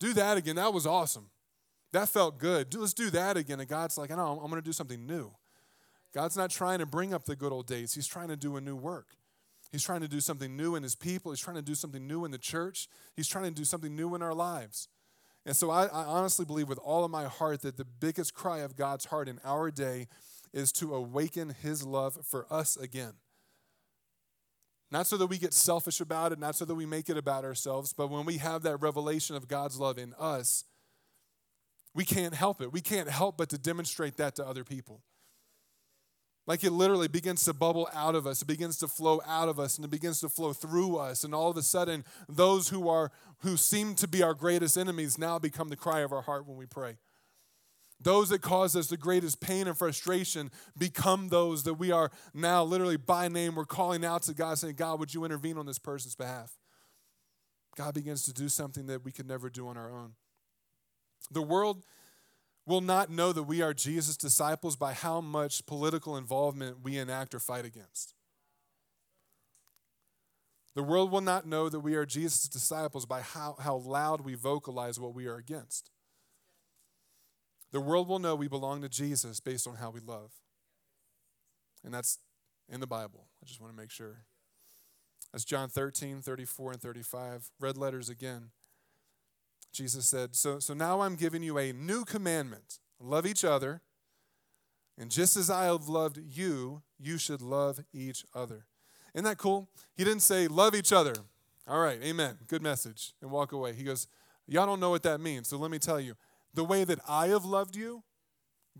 do 0.00 0.12
that 0.14 0.36
again. 0.36 0.56
That 0.56 0.72
was 0.72 0.86
awesome. 0.86 1.30
That 1.92 2.08
felt 2.08 2.38
good. 2.38 2.74
Let's 2.74 2.92
do 2.92 3.10
that 3.10 3.36
again. 3.36 3.60
And 3.60 3.68
God's 3.68 3.96
like, 3.96 4.10
know, 4.10 4.40
I'm 4.42 4.50
going 4.50 4.60
to 4.60 4.62
do 4.62 4.72
something 4.72 5.06
new. 5.06 5.32
God's 6.12 6.36
not 6.36 6.50
trying 6.50 6.78
to 6.78 6.86
bring 6.86 7.12
up 7.12 7.24
the 7.24 7.36
good 7.36 7.52
old 7.52 7.66
days, 7.66 7.94
He's 7.94 8.06
trying 8.06 8.28
to 8.28 8.36
do 8.36 8.56
a 8.56 8.60
new 8.60 8.76
work. 8.76 9.08
He's 9.72 9.82
trying 9.82 10.00
to 10.00 10.08
do 10.08 10.20
something 10.20 10.56
new 10.56 10.76
in 10.76 10.82
His 10.82 10.94
people. 10.94 11.32
He's 11.32 11.40
trying 11.40 11.56
to 11.56 11.62
do 11.62 11.74
something 11.74 12.06
new 12.06 12.24
in 12.24 12.30
the 12.30 12.38
church. 12.38 12.88
He's 13.16 13.28
trying 13.28 13.44
to 13.44 13.50
do 13.50 13.64
something 13.64 13.94
new 13.94 14.14
in 14.14 14.22
our 14.22 14.34
lives. 14.34 14.88
And 15.44 15.54
so 15.54 15.70
I, 15.70 15.86
I 15.86 16.04
honestly 16.04 16.44
believe 16.44 16.68
with 16.68 16.78
all 16.78 17.04
of 17.04 17.10
my 17.10 17.24
heart 17.24 17.62
that 17.62 17.76
the 17.76 17.84
biggest 17.84 18.34
cry 18.34 18.58
of 18.58 18.76
God's 18.76 19.06
heart 19.06 19.28
in 19.28 19.40
our 19.44 19.70
day 19.70 20.08
is 20.52 20.72
to 20.72 20.94
awaken 20.94 21.54
His 21.62 21.84
love 21.84 22.18
for 22.24 22.46
us 22.50 22.76
again. 22.76 23.14
Not 24.90 25.06
so 25.06 25.16
that 25.16 25.26
we 25.26 25.38
get 25.38 25.52
selfish 25.52 26.00
about 26.00 26.32
it, 26.32 26.38
not 26.38 26.54
so 26.54 26.64
that 26.64 26.74
we 26.74 26.86
make 26.86 27.08
it 27.08 27.16
about 27.16 27.44
ourselves, 27.44 27.92
but 27.92 28.08
when 28.08 28.24
we 28.24 28.38
have 28.38 28.62
that 28.62 28.76
revelation 28.76 29.34
of 29.34 29.48
God's 29.48 29.80
love 29.80 29.98
in 29.98 30.14
us, 30.14 30.64
we 31.94 32.04
can't 32.04 32.34
help 32.34 32.60
it. 32.60 32.72
We 32.72 32.80
can't 32.80 33.08
help 33.08 33.36
but 33.36 33.48
to 33.48 33.58
demonstrate 33.58 34.16
that 34.18 34.36
to 34.36 34.46
other 34.46 34.64
people. 34.64 35.00
Like 36.46 36.62
it 36.62 36.70
literally 36.70 37.08
begins 37.08 37.44
to 37.44 37.52
bubble 37.52 37.88
out 37.92 38.14
of 38.14 38.26
us, 38.26 38.42
it 38.42 38.46
begins 38.46 38.78
to 38.78 38.86
flow 38.86 39.20
out 39.26 39.48
of 39.48 39.58
us, 39.58 39.76
and 39.76 39.84
it 39.84 39.90
begins 39.90 40.20
to 40.20 40.28
flow 40.28 40.52
through 40.52 40.96
us. 40.96 41.24
And 41.24 41.34
all 41.34 41.50
of 41.50 41.56
a 41.56 41.62
sudden, 41.62 42.04
those 42.28 42.68
who 42.68 42.88
are 42.88 43.10
who 43.38 43.56
seem 43.56 43.96
to 43.96 44.06
be 44.06 44.22
our 44.22 44.34
greatest 44.34 44.78
enemies 44.78 45.18
now 45.18 45.38
become 45.38 45.68
the 45.68 45.76
cry 45.76 46.00
of 46.00 46.12
our 46.12 46.22
heart 46.22 46.46
when 46.46 46.56
we 46.56 46.66
pray. 46.66 46.96
Those 48.00 48.28
that 48.28 48.42
cause 48.42 48.76
us 48.76 48.88
the 48.88 48.96
greatest 48.96 49.40
pain 49.40 49.66
and 49.66 49.76
frustration 49.76 50.50
become 50.76 51.28
those 51.28 51.62
that 51.62 51.74
we 51.74 51.90
are 51.90 52.10
now 52.34 52.62
literally 52.62 52.98
by 52.98 53.28
name. 53.28 53.54
We're 53.54 53.64
calling 53.64 54.04
out 54.04 54.22
to 54.24 54.34
God 54.34 54.58
saying, 54.58 54.74
God, 54.74 55.00
would 55.00 55.14
you 55.14 55.24
intervene 55.24 55.56
on 55.56 55.66
this 55.66 55.78
person's 55.78 56.14
behalf? 56.14 56.58
God 57.76 57.94
begins 57.94 58.24
to 58.24 58.32
do 58.32 58.48
something 58.48 58.86
that 58.86 59.04
we 59.04 59.12
could 59.12 59.26
never 59.26 59.48
do 59.48 59.68
on 59.68 59.76
our 59.76 59.90
own. 59.90 60.12
The 61.30 61.42
world 61.42 61.84
will 62.66 62.80
not 62.80 63.10
know 63.10 63.32
that 63.32 63.44
we 63.44 63.62
are 63.62 63.72
Jesus' 63.72 64.16
disciples 64.16 64.76
by 64.76 64.92
how 64.92 65.20
much 65.20 65.64
political 65.66 66.16
involvement 66.16 66.82
we 66.82 66.98
enact 66.98 67.34
or 67.34 67.38
fight 67.38 67.64
against. 67.64 68.14
The 70.74 70.82
world 70.82 71.10
will 71.10 71.22
not 71.22 71.46
know 71.46 71.70
that 71.70 71.80
we 71.80 71.94
are 71.94 72.04
Jesus' 72.04 72.48
disciples 72.48 73.06
by 73.06 73.22
how, 73.22 73.56
how 73.58 73.76
loud 73.76 74.20
we 74.20 74.34
vocalize 74.34 75.00
what 75.00 75.14
we 75.14 75.26
are 75.26 75.36
against. 75.36 75.90
The 77.72 77.80
world 77.80 78.08
will 78.08 78.18
know 78.18 78.34
we 78.34 78.48
belong 78.48 78.82
to 78.82 78.88
Jesus 78.88 79.40
based 79.40 79.66
on 79.66 79.76
how 79.76 79.90
we 79.90 80.00
love. 80.00 80.32
And 81.84 81.92
that's 81.92 82.18
in 82.68 82.80
the 82.80 82.86
Bible. 82.86 83.26
I 83.42 83.46
just 83.46 83.60
want 83.60 83.72
to 83.72 83.80
make 83.80 83.90
sure. 83.90 84.24
That's 85.32 85.44
John 85.44 85.68
13, 85.68 86.22
34, 86.22 86.72
and 86.72 86.80
35. 86.80 87.50
Red 87.60 87.76
letters 87.76 88.08
again. 88.08 88.50
Jesus 89.72 90.06
said, 90.06 90.34
So, 90.34 90.58
so 90.58 90.74
now 90.74 91.02
I'm 91.02 91.16
giving 91.16 91.42
you 91.42 91.58
a 91.58 91.72
new 91.72 92.04
commandment 92.04 92.78
love 92.98 93.26
each 93.26 93.44
other. 93.44 93.82
And 94.98 95.10
just 95.10 95.36
as 95.36 95.50
I 95.50 95.66
have 95.66 95.88
loved 95.88 96.18
you, 96.18 96.82
you 96.98 97.18
should 97.18 97.42
love 97.42 97.80
each 97.92 98.24
other. 98.34 98.64
Isn't 99.14 99.24
that 99.24 99.36
cool? 99.36 99.68
He 99.94 100.04
didn't 100.04 100.22
say, 100.22 100.48
love 100.48 100.74
each 100.74 100.92
other. 100.92 101.14
All 101.68 101.80
right, 101.80 101.98
amen. 102.02 102.38
Good 102.46 102.62
message. 102.62 103.12
And 103.20 103.30
walk 103.30 103.52
away. 103.52 103.74
He 103.74 103.82
goes, 103.82 104.06
Y'all 104.48 104.66
don't 104.66 104.78
know 104.78 104.90
what 104.90 105.02
that 105.02 105.20
means. 105.20 105.48
So 105.48 105.58
let 105.58 105.70
me 105.70 105.78
tell 105.78 105.98
you 105.98 106.14
the 106.56 106.64
way 106.64 106.84
that 106.84 106.98
I 107.06 107.28
have 107.28 107.44
loved 107.44 107.76
you, 107.76 108.02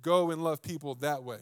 go 0.02 0.30
and 0.30 0.42
love 0.42 0.62
people 0.62 0.94
that 0.96 1.22
way. 1.22 1.40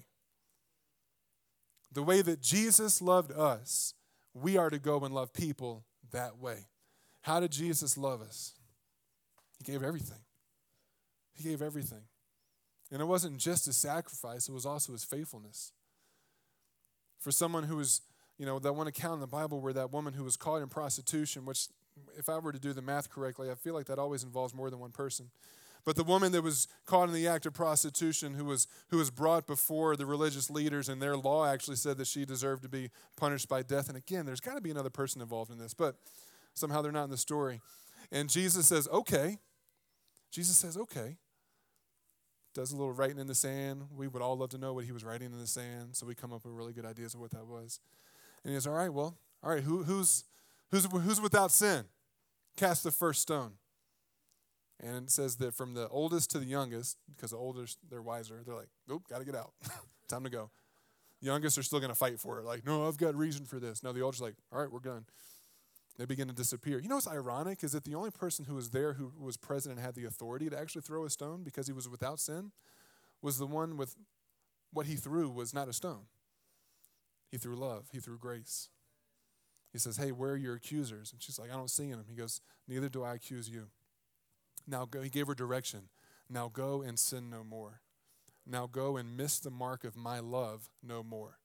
The 1.92 2.02
way 2.02 2.22
that 2.22 2.42
Jesus 2.42 3.00
loved 3.00 3.30
us, 3.30 3.94
we 4.34 4.56
are 4.56 4.68
to 4.68 4.80
go 4.80 4.98
and 5.04 5.14
love 5.14 5.32
people 5.32 5.84
that 6.10 6.38
way. 6.38 6.66
How 7.22 7.38
did 7.38 7.52
Jesus 7.52 7.96
love 7.96 8.20
us? 8.20 8.54
He 9.58 9.72
gave 9.72 9.84
everything. 9.84 10.18
He 11.34 11.48
gave 11.48 11.62
everything. 11.62 12.02
And 12.90 13.00
it 13.00 13.06
wasn't 13.06 13.38
just 13.38 13.66
his 13.66 13.76
sacrifice, 13.76 14.48
it 14.48 14.52
was 14.52 14.66
also 14.66 14.92
his 14.92 15.04
faithfulness. 15.04 15.72
For 17.20 17.30
someone 17.30 17.62
who 17.62 17.76
was, 17.76 18.02
you 18.38 18.44
know, 18.44 18.58
that 18.58 18.72
one 18.72 18.88
account 18.88 19.14
in 19.14 19.20
the 19.20 19.26
Bible 19.28 19.60
where 19.60 19.72
that 19.72 19.92
woman 19.92 20.14
who 20.14 20.24
was 20.24 20.36
caught 20.36 20.62
in 20.62 20.68
prostitution, 20.68 21.46
which, 21.46 21.68
if 22.18 22.28
I 22.28 22.38
were 22.38 22.52
to 22.52 22.58
do 22.58 22.72
the 22.72 22.82
math 22.82 23.08
correctly, 23.08 23.52
I 23.52 23.54
feel 23.54 23.72
like 23.72 23.86
that 23.86 24.00
always 24.00 24.24
involves 24.24 24.52
more 24.52 24.68
than 24.68 24.80
one 24.80 24.90
person. 24.90 25.30
But 25.84 25.96
the 25.96 26.04
woman 26.04 26.32
that 26.32 26.42
was 26.42 26.66
caught 26.86 27.08
in 27.08 27.14
the 27.14 27.28
act 27.28 27.44
of 27.44 27.52
prostitution, 27.52 28.34
who 28.34 28.46
was, 28.46 28.66
who 28.88 28.96
was 28.96 29.10
brought 29.10 29.46
before 29.46 29.96
the 29.96 30.06
religious 30.06 30.48
leaders, 30.48 30.88
and 30.88 31.00
their 31.00 31.16
law 31.16 31.46
actually 31.46 31.76
said 31.76 31.98
that 31.98 32.06
she 32.06 32.24
deserved 32.24 32.62
to 32.62 32.68
be 32.70 32.90
punished 33.16 33.48
by 33.48 33.62
death. 33.62 33.88
And 33.88 33.96
again, 33.96 34.24
there's 34.24 34.40
got 34.40 34.54
to 34.54 34.62
be 34.62 34.70
another 34.70 34.90
person 34.90 35.20
involved 35.20 35.50
in 35.50 35.58
this, 35.58 35.74
but 35.74 35.96
somehow 36.54 36.80
they're 36.80 36.92
not 36.92 37.04
in 37.04 37.10
the 37.10 37.18
story. 37.18 37.60
And 38.10 38.30
Jesus 38.30 38.66
says, 38.66 38.88
okay. 38.88 39.38
Jesus 40.30 40.56
says, 40.56 40.76
okay. 40.76 41.18
Does 42.54 42.72
a 42.72 42.76
little 42.76 42.92
writing 42.92 43.18
in 43.18 43.26
the 43.26 43.34
sand. 43.34 43.82
We 43.94 44.08
would 44.08 44.22
all 44.22 44.38
love 44.38 44.50
to 44.50 44.58
know 44.58 44.72
what 44.72 44.84
he 44.84 44.92
was 44.92 45.04
writing 45.04 45.32
in 45.32 45.38
the 45.38 45.46
sand, 45.46 45.96
so 45.96 46.06
we 46.06 46.14
come 46.14 46.32
up 46.32 46.44
with 46.44 46.54
really 46.54 46.72
good 46.72 46.86
ideas 46.86 47.14
of 47.14 47.20
what 47.20 47.32
that 47.32 47.46
was. 47.46 47.80
And 48.42 48.52
he 48.52 48.56
goes, 48.56 48.66
all 48.66 48.74
right, 48.74 48.92
well, 48.92 49.18
all 49.42 49.50
right, 49.50 49.62
who, 49.62 49.82
who's, 49.82 50.24
who's, 50.70 50.86
who's 50.86 51.20
without 51.20 51.50
sin? 51.50 51.84
Cast 52.56 52.84
the 52.84 52.90
first 52.90 53.20
stone. 53.20 53.52
And 54.80 55.04
it 55.04 55.10
says 55.10 55.36
that 55.36 55.54
from 55.54 55.74
the 55.74 55.88
oldest 55.88 56.30
to 56.32 56.38
the 56.38 56.46
youngest, 56.46 56.98
because 57.14 57.30
the 57.30 57.36
oldest, 57.36 57.78
they're 57.88 58.02
wiser, 58.02 58.42
they're 58.44 58.54
like, 58.54 58.68
nope, 58.88 59.04
got 59.08 59.18
to 59.18 59.24
get 59.24 59.34
out. 59.34 59.52
Time 60.08 60.24
to 60.24 60.30
go. 60.30 60.50
The 61.20 61.26
youngest 61.26 61.56
are 61.56 61.62
still 61.62 61.78
going 61.78 61.92
to 61.92 61.98
fight 61.98 62.18
for 62.18 62.38
it. 62.38 62.44
Like, 62.44 62.66
no, 62.66 62.86
I've 62.86 62.98
got 62.98 63.14
reason 63.14 63.44
for 63.44 63.58
this. 63.58 63.82
No, 63.82 63.92
the 63.92 64.02
oldest 64.02 64.20
are 64.20 64.26
like, 64.26 64.34
all 64.52 64.60
right, 64.60 64.70
we're 64.70 64.80
done. 64.80 65.06
They 65.96 66.06
begin 66.06 66.26
to 66.26 66.34
disappear. 66.34 66.80
You 66.80 66.88
know 66.88 66.96
what's 66.96 67.06
ironic 67.06 67.62
is 67.62 67.72
that 67.72 67.84
the 67.84 67.94
only 67.94 68.10
person 68.10 68.46
who 68.46 68.56
was 68.56 68.70
there 68.70 68.94
who 68.94 69.12
was 69.18 69.36
present 69.36 69.76
and 69.76 69.84
had 69.84 69.94
the 69.94 70.04
authority 70.04 70.50
to 70.50 70.58
actually 70.58 70.82
throw 70.82 71.04
a 71.04 71.10
stone 71.10 71.44
because 71.44 71.68
he 71.68 71.72
was 71.72 71.88
without 71.88 72.18
sin 72.18 72.50
was 73.22 73.38
the 73.38 73.46
one 73.46 73.76
with 73.76 73.94
what 74.72 74.86
he 74.86 74.96
threw 74.96 75.30
was 75.30 75.54
not 75.54 75.68
a 75.68 75.72
stone. 75.72 76.06
He 77.30 77.38
threw 77.38 77.54
love, 77.54 77.86
he 77.92 78.00
threw 78.00 78.18
grace. 78.18 78.70
He 79.72 79.78
says, 79.78 79.96
Hey, 79.96 80.12
where 80.12 80.32
are 80.32 80.36
your 80.36 80.54
accusers? 80.54 81.12
And 81.12 81.22
she's 81.22 81.38
like, 81.38 81.50
I 81.50 81.54
don't 81.54 81.70
see 81.70 81.90
them. 81.90 82.04
He 82.08 82.14
goes, 82.14 82.40
Neither 82.68 82.88
do 82.88 83.02
I 83.02 83.14
accuse 83.14 83.48
you. 83.48 83.68
Now 84.66 84.86
go, 84.86 85.02
he 85.02 85.10
gave 85.10 85.26
her 85.26 85.34
direction. 85.34 85.88
Now 86.28 86.48
go 86.52 86.82
and 86.82 86.98
sin 86.98 87.30
no 87.30 87.44
more. 87.44 87.80
Now 88.46 88.66
go 88.66 88.96
and 88.96 89.16
miss 89.16 89.38
the 89.38 89.50
mark 89.50 89.84
of 89.84 89.96
my 89.96 90.20
love 90.20 90.68
no 90.82 91.02
more. 91.02 91.38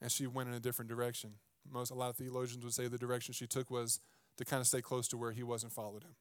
And 0.00 0.10
she 0.10 0.26
went 0.26 0.48
in 0.48 0.54
a 0.54 0.60
different 0.60 0.88
direction. 0.88 1.34
Most 1.70 1.90
a 1.90 1.94
lot 1.94 2.10
of 2.10 2.16
theologians 2.16 2.64
would 2.64 2.74
say 2.74 2.88
the 2.88 2.98
direction 2.98 3.34
she 3.34 3.46
took 3.46 3.70
was 3.70 4.00
to 4.38 4.44
kind 4.44 4.60
of 4.60 4.66
stay 4.66 4.80
close 4.80 5.08
to 5.08 5.18
where 5.18 5.32
he 5.32 5.42
was 5.42 5.62
and 5.62 5.72
followed 5.72 6.02
him. 6.02 6.14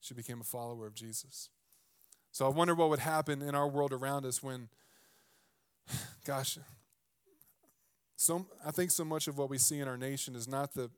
She 0.00 0.14
became 0.14 0.40
a 0.40 0.44
follower 0.44 0.86
of 0.86 0.94
Jesus. 0.94 1.50
So 2.32 2.46
I 2.46 2.48
wonder 2.48 2.74
what 2.74 2.88
would 2.88 3.00
happen 3.00 3.42
in 3.42 3.54
our 3.54 3.68
world 3.68 3.92
around 3.92 4.24
us 4.24 4.42
when, 4.42 4.68
gosh, 6.24 6.58
so 8.16 8.46
I 8.64 8.70
think 8.70 8.90
so 8.90 9.04
much 9.04 9.28
of 9.28 9.38
what 9.38 9.50
we 9.50 9.58
see 9.58 9.78
in 9.78 9.88
our 9.88 9.96
nation 9.96 10.34
is 10.34 10.48
not 10.48 10.74
the 10.74 10.90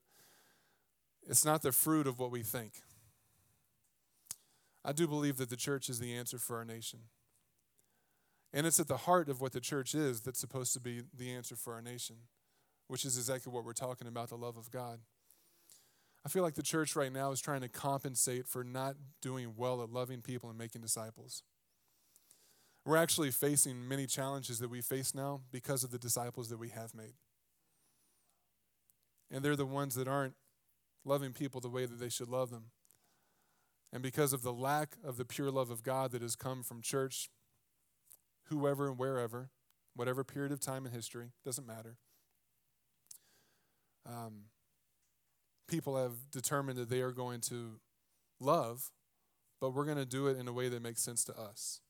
it's 1.28 1.44
not 1.44 1.62
the 1.62 1.70
fruit 1.70 2.06
of 2.06 2.18
what 2.18 2.30
we 2.30 2.42
think. 2.42 2.72
I 4.84 4.92
do 4.92 5.06
believe 5.06 5.36
that 5.36 5.50
the 5.50 5.56
church 5.56 5.88
is 5.88 5.98
the 6.00 6.14
answer 6.14 6.38
for 6.38 6.56
our 6.56 6.64
nation. 6.64 7.00
And 8.52 8.66
it's 8.66 8.80
at 8.80 8.88
the 8.88 8.96
heart 8.96 9.28
of 9.28 9.40
what 9.40 9.52
the 9.52 9.60
church 9.60 9.94
is 9.94 10.22
that's 10.22 10.40
supposed 10.40 10.72
to 10.72 10.80
be 10.80 11.02
the 11.16 11.30
answer 11.30 11.54
for 11.54 11.74
our 11.74 11.82
nation, 11.82 12.16
which 12.88 13.04
is 13.04 13.16
exactly 13.16 13.52
what 13.52 13.64
we're 13.64 13.72
talking 13.72 14.08
about 14.08 14.30
the 14.30 14.36
love 14.36 14.56
of 14.56 14.70
God. 14.70 15.00
I 16.24 16.28
feel 16.28 16.42
like 16.42 16.54
the 16.54 16.62
church 16.62 16.96
right 16.96 17.12
now 17.12 17.30
is 17.30 17.40
trying 17.40 17.62
to 17.62 17.68
compensate 17.68 18.46
for 18.46 18.64
not 18.64 18.96
doing 19.22 19.54
well 19.56 19.82
at 19.82 19.90
loving 19.90 20.20
people 20.20 20.50
and 20.50 20.58
making 20.58 20.82
disciples. 20.82 21.42
We're 22.84 22.96
actually 22.96 23.30
facing 23.30 23.86
many 23.86 24.06
challenges 24.06 24.58
that 24.58 24.70
we 24.70 24.80
face 24.80 25.14
now 25.14 25.42
because 25.52 25.84
of 25.84 25.90
the 25.90 25.98
disciples 25.98 26.48
that 26.48 26.58
we 26.58 26.70
have 26.70 26.94
made. 26.94 27.14
And 29.30 29.44
they're 29.44 29.56
the 29.56 29.66
ones 29.66 29.94
that 29.94 30.08
aren't 30.08 30.34
loving 31.04 31.32
people 31.32 31.60
the 31.60 31.68
way 31.68 31.86
that 31.86 32.00
they 32.00 32.08
should 32.08 32.28
love 32.28 32.50
them. 32.50 32.66
And 33.92 34.02
because 34.02 34.32
of 34.32 34.42
the 34.42 34.52
lack 34.52 34.96
of 35.04 35.16
the 35.16 35.24
pure 35.24 35.50
love 35.50 35.70
of 35.70 35.82
God 35.82 36.12
that 36.12 36.22
has 36.22 36.36
come 36.36 36.62
from 36.62 36.80
church, 36.80 37.28
whoever 38.44 38.88
and 38.88 38.98
wherever, 38.98 39.50
whatever 39.94 40.22
period 40.22 40.52
of 40.52 40.60
time 40.60 40.86
in 40.86 40.92
history, 40.92 41.32
doesn't 41.44 41.66
matter. 41.66 41.96
Um, 44.06 44.44
people 45.68 45.96
have 45.96 46.30
determined 46.30 46.78
that 46.78 46.88
they 46.88 47.00
are 47.00 47.12
going 47.12 47.40
to 47.42 47.80
love, 48.38 48.90
but 49.60 49.74
we're 49.74 49.84
going 49.84 49.98
to 49.98 50.06
do 50.06 50.26
it 50.28 50.38
in 50.38 50.48
a 50.48 50.52
way 50.52 50.68
that 50.68 50.82
makes 50.82 51.02
sense 51.02 51.24
to 51.24 51.38
us. 51.38 51.80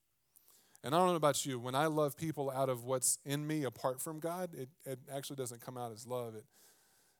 And 0.83 0.95
I 0.95 0.99
don't 0.99 1.09
know 1.09 1.15
about 1.15 1.45
you, 1.45 1.59
when 1.59 1.75
I 1.75 1.87
love 1.87 2.17
people 2.17 2.51
out 2.51 2.71
of 2.71 2.85
what's 2.85 3.19
in 3.27 3.47
me 3.47 3.65
apart 3.65 4.01
from 4.01 4.19
God, 4.19 4.51
it, 4.55 4.71
it 4.87 4.99
actually 5.13 5.37
doesn't 5.37 5.61
come 5.61 5.77
out 5.77 5.93
as 5.93 6.07
love. 6.07 6.35
It, 6.35 6.45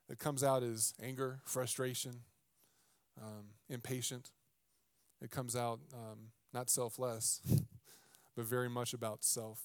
it 0.09 0.19
comes 0.19 0.43
out 0.43 0.63
as 0.63 0.95
anger, 1.03 1.41
frustration, 1.45 2.23
um, 3.21 3.49
impatient. 3.69 4.31
It 5.23 5.31
comes 5.31 5.57
out 5.57 5.81
um, 5.93 6.31
not 6.53 6.71
selfless, 6.71 7.41
but 8.37 8.45
very 8.45 8.69
much 8.69 8.95
about 8.95 9.25
self. 9.25 9.63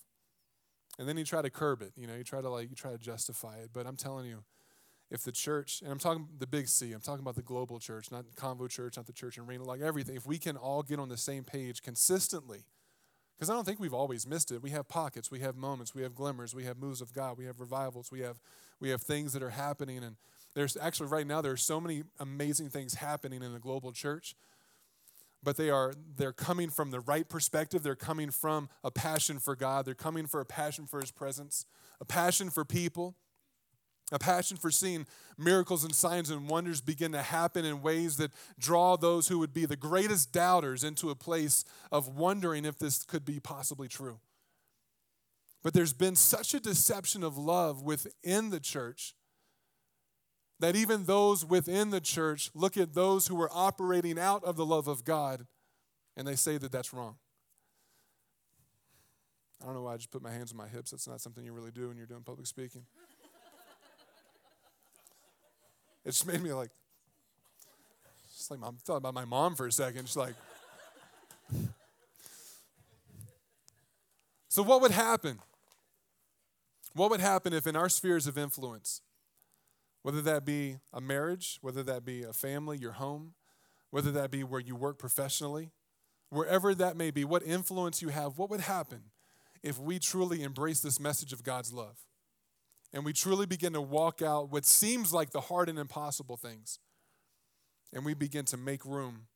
And 0.98 1.08
then 1.08 1.18
you 1.18 1.26
try 1.26 1.42
to 1.42 1.50
curb 1.50 1.82
it. 1.82 1.92
You 1.96 2.08
know, 2.08 2.16
you 2.16 2.24
try 2.24 2.42
to 2.42 2.50
like 2.50 2.70
you 2.70 2.76
try 2.76 2.92
to 2.92 2.98
justify 2.98 3.58
it. 3.58 3.70
But 3.74 3.86
I'm 3.86 3.98
telling 3.98 4.28
you, 4.28 4.44
if 5.12 5.24
the 5.24 5.32
church, 5.32 5.82
and 5.82 5.92
I'm 5.92 6.00
talking 6.00 6.28
the 6.38 6.48
big 6.48 6.68
C, 6.68 6.92
I'm 6.92 7.02
talking 7.02 7.22
about 7.22 7.36
the 7.36 7.42
global 7.42 7.80
church, 7.80 8.12
not 8.12 8.26
Convo 8.38 8.70
Church, 8.70 8.98
not 8.98 9.06
the 9.06 9.14
church 9.14 9.38
in 9.38 9.46
Reno, 9.46 9.64
like 9.64 9.82
everything. 9.82 10.16
If 10.16 10.26
we 10.26 10.38
can 10.38 10.58
all 10.58 10.84
get 10.84 11.00
on 11.00 11.10
the 11.10 11.18
same 11.18 11.44
page 11.44 11.82
consistently, 11.82 12.66
because 13.38 13.50
I 13.50 13.54
don't 13.54 13.66
think 13.66 13.80
we've 13.80 13.94
always 13.94 14.26
missed 14.26 14.52
it. 14.52 14.62
We 14.62 14.70
have 14.70 14.88
pockets, 14.88 15.30
we 15.30 15.42
have 15.42 15.56
moments, 15.56 15.94
we 15.94 16.04
have 16.04 16.16
glimmers, 16.16 16.56
we 16.56 16.64
have 16.64 16.78
moves 16.78 17.02
of 17.02 17.14
God, 17.14 17.38
we 17.38 17.46
have 17.46 17.60
revivals, 17.60 18.12
we 18.12 18.22
have 18.22 18.40
we 18.80 18.90
have 18.90 19.02
things 19.02 19.34
that 19.34 19.44
are 19.44 19.50
happening, 19.50 20.04
and 20.04 20.16
there's 20.54 20.78
actually 20.78 21.08
right 21.08 21.28
now 21.28 21.42
there 21.42 21.52
are 21.52 21.58
so 21.58 21.82
many 21.82 22.04
amazing 22.20 22.70
things 22.70 22.96
happening 22.96 23.44
in 23.44 23.54
the 23.54 23.60
global 23.60 23.92
church 23.92 24.36
but 25.46 25.56
they 25.56 25.70
are 25.70 25.94
they're 26.18 26.34
coming 26.34 26.70
from 26.70 26.92
the 26.92 27.00
right 27.00 27.30
perspective 27.30 27.84
they're 27.84 27.96
coming 27.96 28.32
from 28.32 28.68
a 28.84 28.92
passion 28.92 29.40
for 29.40 29.56
god 29.56 29.86
they're 29.86 29.94
coming 29.94 30.28
for 30.28 30.42
a 30.42 30.46
passion 30.46 30.86
for 30.86 31.00
his 31.00 31.12
presence 31.12 31.66
a 32.02 32.06
passion 32.06 32.50
for 32.50 32.66
people 32.66 33.16
A 34.12 34.20
passion 34.20 34.56
for 34.58 34.70
seeing 34.70 35.08
miracles 35.36 35.84
and 35.84 35.94
signs 35.94 36.30
and 36.30 36.48
wonders 36.48 36.80
begin 36.80 37.12
to 37.14 37.24
happen 37.24 37.66
in 37.66 37.82
ways 37.82 38.18
that 38.18 38.32
draw 38.60 38.96
those 38.96 39.28
who 39.28 39.40
would 39.40 39.54
be 39.54 39.66
the 39.66 39.76
greatest 39.76 40.32
doubters 40.32 40.84
into 40.84 41.10
a 41.10 41.16
place 41.16 41.66
of 41.92 42.16
wondering 42.16 42.66
if 42.66 42.78
this 42.78 43.04
could 43.04 43.26
be 43.26 43.40
possibly 43.40 43.88
true. 43.88 44.20
But 45.64 45.74
there's 45.74 45.94
been 45.94 46.16
such 46.16 46.54
a 46.54 46.60
deception 46.60 47.24
of 47.24 47.36
love 47.36 47.82
within 47.82 48.52
the 48.52 48.60
church 48.60 49.16
that 50.60 50.76
even 50.76 51.06
those 51.06 51.46
within 51.46 51.90
the 51.90 52.00
church 52.00 52.50
look 52.54 52.78
at 52.78 52.94
those 52.94 53.28
who 53.28 53.42
are 53.42 53.50
operating 53.52 54.18
out 54.18 54.44
of 54.44 54.56
the 54.56 54.66
love 54.66 54.88
of 54.88 55.04
God 55.04 55.46
and 56.18 56.28
they 56.28 56.36
say 56.36 56.58
that 56.58 56.72
that's 56.72 56.94
wrong. 56.94 57.16
I 59.62 59.66
don't 59.66 59.76
know 59.76 59.84
why 59.84 59.94
I 59.94 59.98
just 59.98 60.12
put 60.12 60.22
my 60.22 60.32
hands 60.32 60.52
on 60.52 60.58
my 60.58 60.68
hips. 60.68 60.92
That's 60.92 61.08
not 61.08 61.22
something 61.22 61.44
you 61.44 61.54
really 61.54 61.72
do 61.72 61.88
when 61.88 61.98
you're 61.98 62.06
doing 62.06 62.22
public 62.24 62.48
speaking. 62.48 62.84
It 66.06 66.10
just 66.12 66.28
made 66.28 66.42
me 66.42 66.54
like, 66.54 66.70
just 68.38 68.52
like 68.52 68.60
I'm 68.64 68.76
thought 68.78 68.98
about 68.98 69.14
my 69.16 69.26
mom 69.26 69.56
for 69.56 69.66
a 69.66 69.72
second. 69.72 70.08
She's 70.08 70.16
like, 70.16 70.36
so 74.50 74.62
what 74.62 74.82
would 74.82 74.92
happen? 74.92 75.40
What 76.94 77.10
would 77.10 77.22
happen 77.22 77.54
if 77.54 77.66
in 77.66 77.76
our 77.76 77.90
spheres 77.90 78.28
of 78.28 78.38
influence, 78.38 79.02
whether 80.06 80.22
that 80.22 80.46
be 80.46 80.78
a 80.94 81.02
marriage, 81.02 81.58
whether 81.62 81.82
that 81.84 82.06
be 82.06 82.22
a 82.22 82.34
family, 82.34 82.78
your 82.78 82.94
home, 82.94 83.34
whether 83.90 84.12
that 84.12 84.30
be 84.30 84.44
where 84.44 84.62
you 84.62 84.76
work 84.76 85.00
professionally, 85.00 85.72
wherever 86.30 86.76
that 86.76 86.96
may 86.96 87.10
be, 87.10 87.26
what 87.26 87.44
influence 87.44 88.02
you 88.02 88.10
have, 88.10 88.38
what 88.38 88.50
would 88.50 88.62
happen 88.62 89.06
if 89.64 89.80
we 89.80 89.98
truly 89.98 90.44
embrace 90.44 90.80
this 90.80 91.00
message 91.00 91.34
of 91.34 91.44
God's 91.44 91.74
love? 91.74 92.06
and 92.96 93.04
we 93.04 93.12
truly 93.12 93.46
begin 93.46 93.74
to 93.74 93.82
walk 93.82 94.22
out 94.22 94.50
what 94.50 94.66
seems 94.66 95.14
like 95.14 95.32
the 95.32 95.42
hard 95.42 95.68
and 95.68 95.78
impossible 95.78 96.38
things. 96.38 96.80
And 97.94 98.06
we 98.06 98.14
begin 98.14 98.46
to 98.46 98.58
make 98.58 98.86
room 98.86 99.28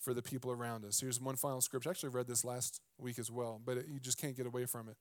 for 0.00 0.12
the 0.12 0.22
people 0.22 0.50
around 0.50 0.84
us. 0.84 1.00
Here's 1.00 1.20
one 1.20 1.36
final 1.36 1.60
scripture. 1.60 1.90
I 1.90 1.92
actually 1.92 2.10
read 2.10 2.26
this 2.26 2.44
last 2.44 2.80
week 2.98 3.20
as 3.20 3.30
well, 3.30 3.60
but 3.64 3.78
it, 3.78 3.86
you 3.88 4.00
just 4.00 4.20
can't 4.20 4.36
get 4.36 4.46
away 4.46 4.66
from 4.66 4.88
it. 4.88 4.96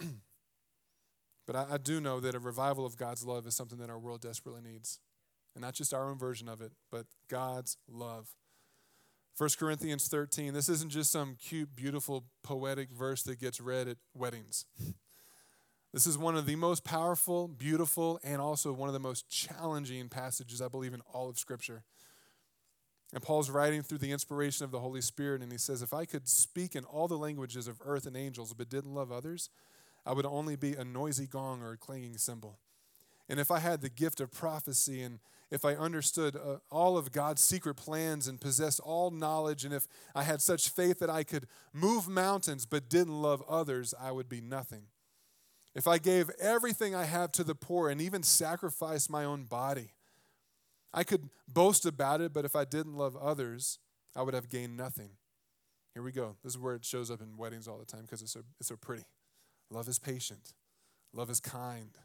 but 1.48 1.56
I, 1.56 1.66
I 1.72 1.78
do 1.78 1.98
know 1.98 2.20
that 2.20 2.34
a 2.34 2.38
revival 2.38 2.84
of 2.84 2.98
God's 2.98 3.24
love 3.24 3.46
is 3.46 3.56
something 3.56 3.78
that 3.78 3.88
our 3.88 3.98
world 3.98 4.20
desperately 4.20 4.60
needs. 4.60 5.00
And 5.54 5.62
not 5.62 5.72
just 5.72 5.94
our 5.94 6.10
own 6.10 6.18
version 6.18 6.46
of 6.46 6.60
it, 6.60 6.72
but 6.92 7.06
God's 7.30 7.78
love. 7.90 8.28
1 9.38 9.50
Corinthians 9.58 10.08
13, 10.08 10.52
this 10.52 10.68
isn't 10.68 10.90
just 10.90 11.10
some 11.10 11.36
cute, 11.40 11.74
beautiful, 11.74 12.26
poetic 12.42 12.90
verse 12.90 13.22
that 13.22 13.40
gets 13.40 13.62
read 13.62 13.88
at 13.88 13.96
weddings. 14.14 14.66
This 15.94 16.06
is 16.06 16.18
one 16.18 16.36
of 16.36 16.44
the 16.44 16.54
most 16.54 16.84
powerful, 16.84 17.48
beautiful, 17.48 18.20
and 18.22 18.42
also 18.42 18.74
one 18.74 18.90
of 18.90 18.92
the 18.92 19.00
most 19.00 19.30
challenging 19.30 20.10
passages, 20.10 20.60
I 20.60 20.68
believe, 20.68 20.92
in 20.92 21.00
all 21.14 21.30
of 21.30 21.38
Scripture. 21.38 21.82
And 23.14 23.22
Paul's 23.22 23.48
writing 23.48 23.80
through 23.80 23.98
the 23.98 24.12
inspiration 24.12 24.64
of 24.64 24.70
the 24.70 24.80
Holy 24.80 25.00
Spirit, 25.00 25.40
and 25.40 25.50
he 25.50 25.56
says, 25.56 25.80
If 25.80 25.94
I 25.94 26.04
could 26.04 26.28
speak 26.28 26.76
in 26.76 26.84
all 26.84 27.08
the 27.08 27.16
languages 27.16 27.66
of 27.66 27.80
earth 27.86 28.06
and 28.06 28.18
angels, 28.18 28.52
but 28.52 28.68
didn't 28.68 28.92
love 28.92 29.10
others, 29.10 29.48
I 30.08 30.12
would 30.14 30.24
only 30.24 30.56
be 30.56 30.72
a 30.72 30.84
noisy 30.84 31.26
gong 31.26 31.62
or 31.62 31.72
a 31.72 31.76
clanging 31.76 32.16
cymbal. 32.16 32.58
And 33.28 33.38
if 33.38 33.50
I 33.50 33.58
had 33.58 33.82
the 33.82 33.90
gift 33.90 34.22
of 34.22 34.32
prophecy, 34.32 35.02
and 35.02 35.18
if 35.50 35.66
I 35.66 35.74
understood 35.74 36.34
uh, 36.34 36.56
all 36.70 36.96
of 36.96 37.12
God's 37.12 37.42
secret 37.42 37.74
plans 37.74 38.26
and 38.26 38.40
possessed 38.40 38.80
all 38.80 39.10
knowledge, 39.10 39.66
and 39.66 39.74
if 39.74 39.86
I 40.14 40.22
had 40.22 40.40
such 40.40 40.70
faith 40.70 40.98
that 41.00 41.10
I 41.10 41.24
could 41.24 41.46
move 41.74 42.08
mountains 42.08 42.64
but 42.64 42.88
didn't 42.88 43.20
love 43.20 43.42
others, 43.46 43.92
I 44.00 44.10
would 44.10 44.30
be 44.30 44.40
nothing. 44.40 44.84
If 45.74 45.86
I 45.86 45.98
gave 45.98 46.30
everything 46.40 46.94
I 46.94 47.04
have 47.04 47.30
to 47.32 47.44
the 47.44 47.54
poor 47.54 47.90
and 47.90 48.00
even 48.00 48.22
sacrificed 48.22 49.10
my 49.10 49.24
own 49.24 49.44
body, 49.44 49.92
I 50.94 51.04
could 51.04 51.28
boast 51.46 51.84
about 51.84 52.22
it, 52.22 52.32
but 52.32 52.46
if 52.46 52.56
I 52.56 52.64
didn't 52.64 52.96
love 52.96 53.14
others, 53.14 53.78
I 54.16 54.22
would 54.22 54.32
have 54.32 54.48
gained 54.48 54.74
nothing. 54.74 55.10
Here 55.92 56.02
we 56.02 56.12
go. 56.12 56.36
This 56.42 56.54
is 56.54 56.58
where 56.58 56.74
it 56.74 56.84
shows 56.86 57.10
up 57.10 57.20
in 57.20 57.36
weddings 57.36 57.68
all 57.68 57.76
the 57.76 57.84
time 57.84 58.02
because 58.02 58.22
it's 58.22 58.32
so, 58.32 58.40
it's 58.58 58.70
so 58.70 58.76
pretty. 58.76 59.04
Love 59.70 59.88
is 59.88 59.98
patient, 59.98 60.54
love 61.12 61.30
is 61.30 61.40
kind. 61.40 61.98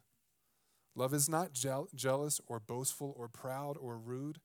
Love 0.96 1.14
is 1.14 1.28
not 1.28 1.54
je- 1.54 1.88
jealous 1.96 2.40
or 2.46 2.60
boastful 2.60 3.16
or 3.18 3.28
proud 3.28 3.78
or 3.80 3.98
rude. 3.98 4.40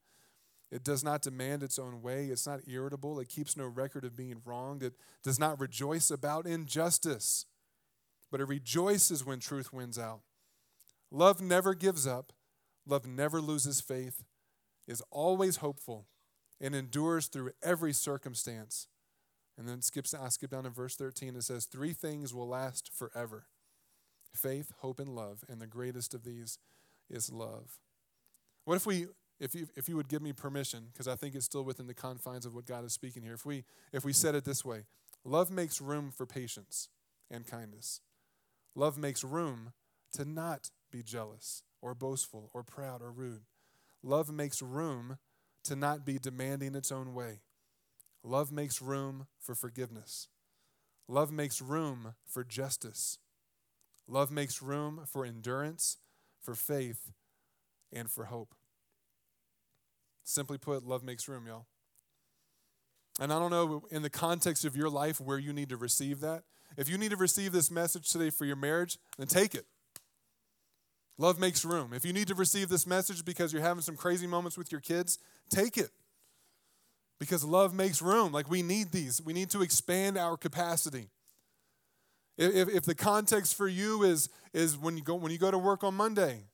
It 0.71 0.83
does 0.83 1.05
not 1.05 1.21
demand 1.21 1.63
its 1.63 1.79
own 1.79 2.01
way. 2.01 2.29
It's 2.29 2.47
not 2.47 2.61
irritable. 2.67 3.21
It 3.21 3.29
keeps 3.29 3.55
no 3.55 3.67
record 3.67 4.03
of 4.03 4.17
being 4.17 4.41
wronged. 4.47 4.83
It 4.83 4.95
does 5.23 5.39
not 5.39 5.61
rejoice 5.61 6.11
about 6.11 6.47
injustice 6.47 7.45
but 8.31 8.41
it 8.41 8.49
rejoices 8.49 9.25
when 9.25 9.41
truth 9.41 9.73
wins 9.73 9.99
out. 9.99 10.21
Love 11.11 11.41
never 11.41 11.75
gives 11.75 12.07
up, 12.07 12.33
love 12.87 13.07
never 13.07 13.41
loses 13.41 13.81
faith, 13.81 14.25
is 14.87 15.03
always 15.11 15.57
hopeful, 15.57 16.07
and 16.61 16.75
endures 16.75 17.27
through 17.27 17.53
every 17.63 17.93
circumstance. 17.93 18.89
And 19.59 19.69
then 19.69 19.83
skips, 19.83 20.15
I 20.15 20.29
skip 20.29 20.51
down 20.51 20.65
to 20.65 20.71
verse 20.71 20.95
13. 20.95 21.35
It 21.35 21.43
says, 21.43 21.65
Three 21.65 21.93
things 21.93 22.33
will 22.33 22.49
last 22.49 22.91
forever 22.95 23.47
faith, 24.33 24.73
hope, 24.79 25.01
and 25.01 25.09
love. 25.09 25.43
And 25.49 25.61
the 25.61 25.67
greatest 25.67 26.15
of 26.15 26.23
these 26.23 26.59
is 27.11 27.33
love. 27.33 27.81
What 28.65 28.77
if 28.77 28.87
we, 28.87 29.07
if 29.41 29.55
you, 29.55 29.67
if 29.77 29.89
you 29.89 29.97
would 29.97 30.09
give 30.09 30.23
me 30.23 30.33
permission, 30.33 30.89
because 30.93 31.09
I 31.09 31.17
think 31.17 31.35
it's 31.35 31.47
still 31.47 31.65
within 31.65 31.89
the 31.89 31.95
confines 31.95 32.47
of 32.47 32.55
what 32.55 32.67
God 32.67 32.85
is 32.85 32.93
speaking 32.93 33.23
here, 33.23 33.35
if 33.35 33.45
we, 33.45 33.65
if 33.93 34.05
we 34.05 34.13
said 34.13 34.35
it 34.35 34.45
this 34.45 34.65
way 34.65 34.85
love 35.25 35.51
makes 35.51 35.81
room 35.81 36.13
for 36.15 36.25
patience 36.25 36.89
and 37.31 37.47
kindness. 37.47 38.01
Love 38.77 38.97
makes 38.97 39.25
room 39.25 39.73
to 40.13 40.25
not 40.25 40.71
be 40.93 41.03
jealous 41.03 41.65
or 41.83 41.95
boastful 41.95 42.51
or 42.55 42.63
proud 42.63 43.03
or 43.03 43.11
rude. 43.11 43.43
Love 44.03 44.31
makes 44.31 44.63
room 44.63 45.19
to 45.65 45.75
not 45.75 46.05
be 46.05 46.19
demanding 46.19 46.75
its 46.75 46.93
own 46.93 47.13
way. 47.13 47.41
Love 48.23 48.53
makes 48.53 48.83
room 48.83 49.27
for 49.39 49.55
forgiveness. 49.55 50.29
Love 51.07 51.31
makes 51.31 51.63
room 51.63 52.15
for 52.27 52.45
justice. 52.45 53.19
Love 54.07 54.31
makes 54.31 54.63
room 54.63 55.03
for 55.07 55.25
endurance, 55.25 55.97
for 56.41 56.55
faith, 56.55 57.13
and 57.93 58.11
for 58.11 58.27
hope. 58.27 58.55
Simply 60.25 60.59
put, 60.59 60.85
love 60.85 61.03
makes 61.03 61.29
room, 61.29 61.47
y'all. 61.47 61.67
And 63.21 63.33
I 63.33 63.39
don't 63.39 63.51
know 63.51 63.85
in 63.91 64.03
the 64.03 64.11
context 64.11 64.65
of 64.65 64.77
your 64.77 64.91
life 64.91 65.21
where 65.21 65.39
you 65.39 65.53
need 65.53 65.71
to 65.71 65.77
receive 65.77 66.21
that. 66.21 66.45
If 66.77 66.89
you 66.89 66.99
need 66.99 67.11
to 67.11 67.17
receive 67.17 67.53
this 67.53 67.71
message 67.71 68.11
today 68.11 68.31
for 68.31 68.45
your 68.45 68.57
marriage, 68.57 68.99
then 69.17 69.27
take 69.27 69.55
it. 69.55 69.67
Love 71.17 71.41
makes 71.41 71.65
room. 71.65 71.93
If 71.93 72.05
you 72.05 72.13
need 72.13 72.29
to 72.29 72.35
receive 72.35 72.69
this 72.69 72.87
message 72.87 73.25
because 73.25 73.53
you're 73.53 73.63
having 73.63 73.83
some 73.83 73.97
crazy 73.97 74.27
moments 74.27 74.57
with 74.57 74.71
your 74.71 74.81
kids, 74.81 75.19
take 75.51 75.77
it. 75.77 75.91
Because 77.19 77.45
love 77.45 77.75
makes 77.75 78.01
room. 78.01 78.33
Like 78.33 78.49
we 78.49 78.63
need 78.63 78.93
these, 78.93 79.21
we 79.21 79.33
need 79.33 79.51
to 79.51 79.63
expand 79.63 80.17
our 80.17 80.37
capacity. 80.37 81.09
If, 82.37 82.69
if 82.69 82.85
the 82.85 82.95
context 82.95 83.57
for 83.57 83.67
you 83.67 84.05
is, 84.05 84.29
is 84.53 84.79
when, 84.79 84.97
you 84.97 85.03
go, 85.03 85.17
when 85.17 85.33
you 85.33 85.39
go 85.39 85.51
to 85.51 85.59
work 85.59 85.83
on 85.83 85.95
Monday, 85.95 86.45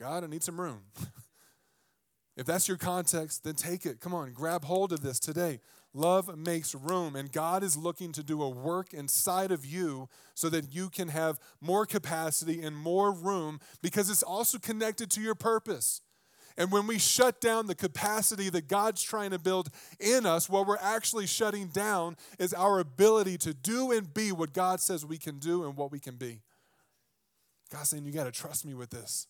God, 0.00 0.24
I 0.24 0.26
need 0.26 0.42
some 0.42 0.58
room. 0.58 0.80
if 2.36 2.46
that's 2.46 2.66
your 2.66 2.78
context, 2.78 3.44
then 3.44 3.54
take 3.54 3.84
it. 3.84 4.00
Come 4.00 4.14
on, 4.14 4.32
grab 4.32 4.64
hold 4.64 4.92
of 4.92 5.02
this 5.02 5.20
today. 5.20 5.60
Love 5.92 6.36
makes 6.36 6.74
room, 6.74 7.14
and 7.14 7.30
God 7.30 7.62
is 7.62 7.76
looking 7.76 8.10
to 8.12 8.24
do 8.24 8.42
a 8.42 8.48
work 8.48 8.92
inside 8.92 9.52
of 9.52 9.64
you 9.64 10.08
so 10.34 10.48
that 10.48 10.74
you 10.74 10.90
can 10.90 11.08
have 11.08 11.38
more 11.60 11.86
capacity 11.86 12.62
and 12.62 12.74
more 12.74 13.12
room 13.12 13.60
because 13.80 14.10
it's 14.10 14.22
also 14.22 14.58
connected 14.58 15.08
to 15.12 15.20
your 15.20 15.36
purpose. 15.36 16.00
And 16.56 16.70
when 16.70 16.86
we 16.86 16.98
shut 16.98 17.40
down 17.40 17.66
the 17.66 17.74
capacity 17.74 18.48
that 18.50 18.68
God's 18.68 19.02
trying 19.02 19.30
to 19.30 19.38
build 19.38 19.70
in 19.98 20.24
us, 20.24 20.48
what 20.48 20.66
we're 20.66 20.76
actually 20.76 21.26
shutting 21.26 21.66
down 21.66 22.16
is 22.38 22.54
our 22.54 22.78
ability 22.78 23.38
to 23.38 23.52
do 23.52 23.90
and 23.90 24.12
be 24.12 24.30
what 24.30 24.52
God 24.52 24.80
says 24.80 25.04
we 25.04 25.18
can 25.18 25.38
do 25.38 25.64
and 25.64 25.76
what 25.76 25.90
we 25.90 25.98
can 25.98 26.14
be. 26.14 26.42
God's 27.72 27.90
saying, 27.90 28.04
You 28.04 28.12
got 28.12 28.24
to 28.24 28.32
trust 28.32 28.64
me 28.64 28.74
with 28.74 28.90
this. 28.90 29.26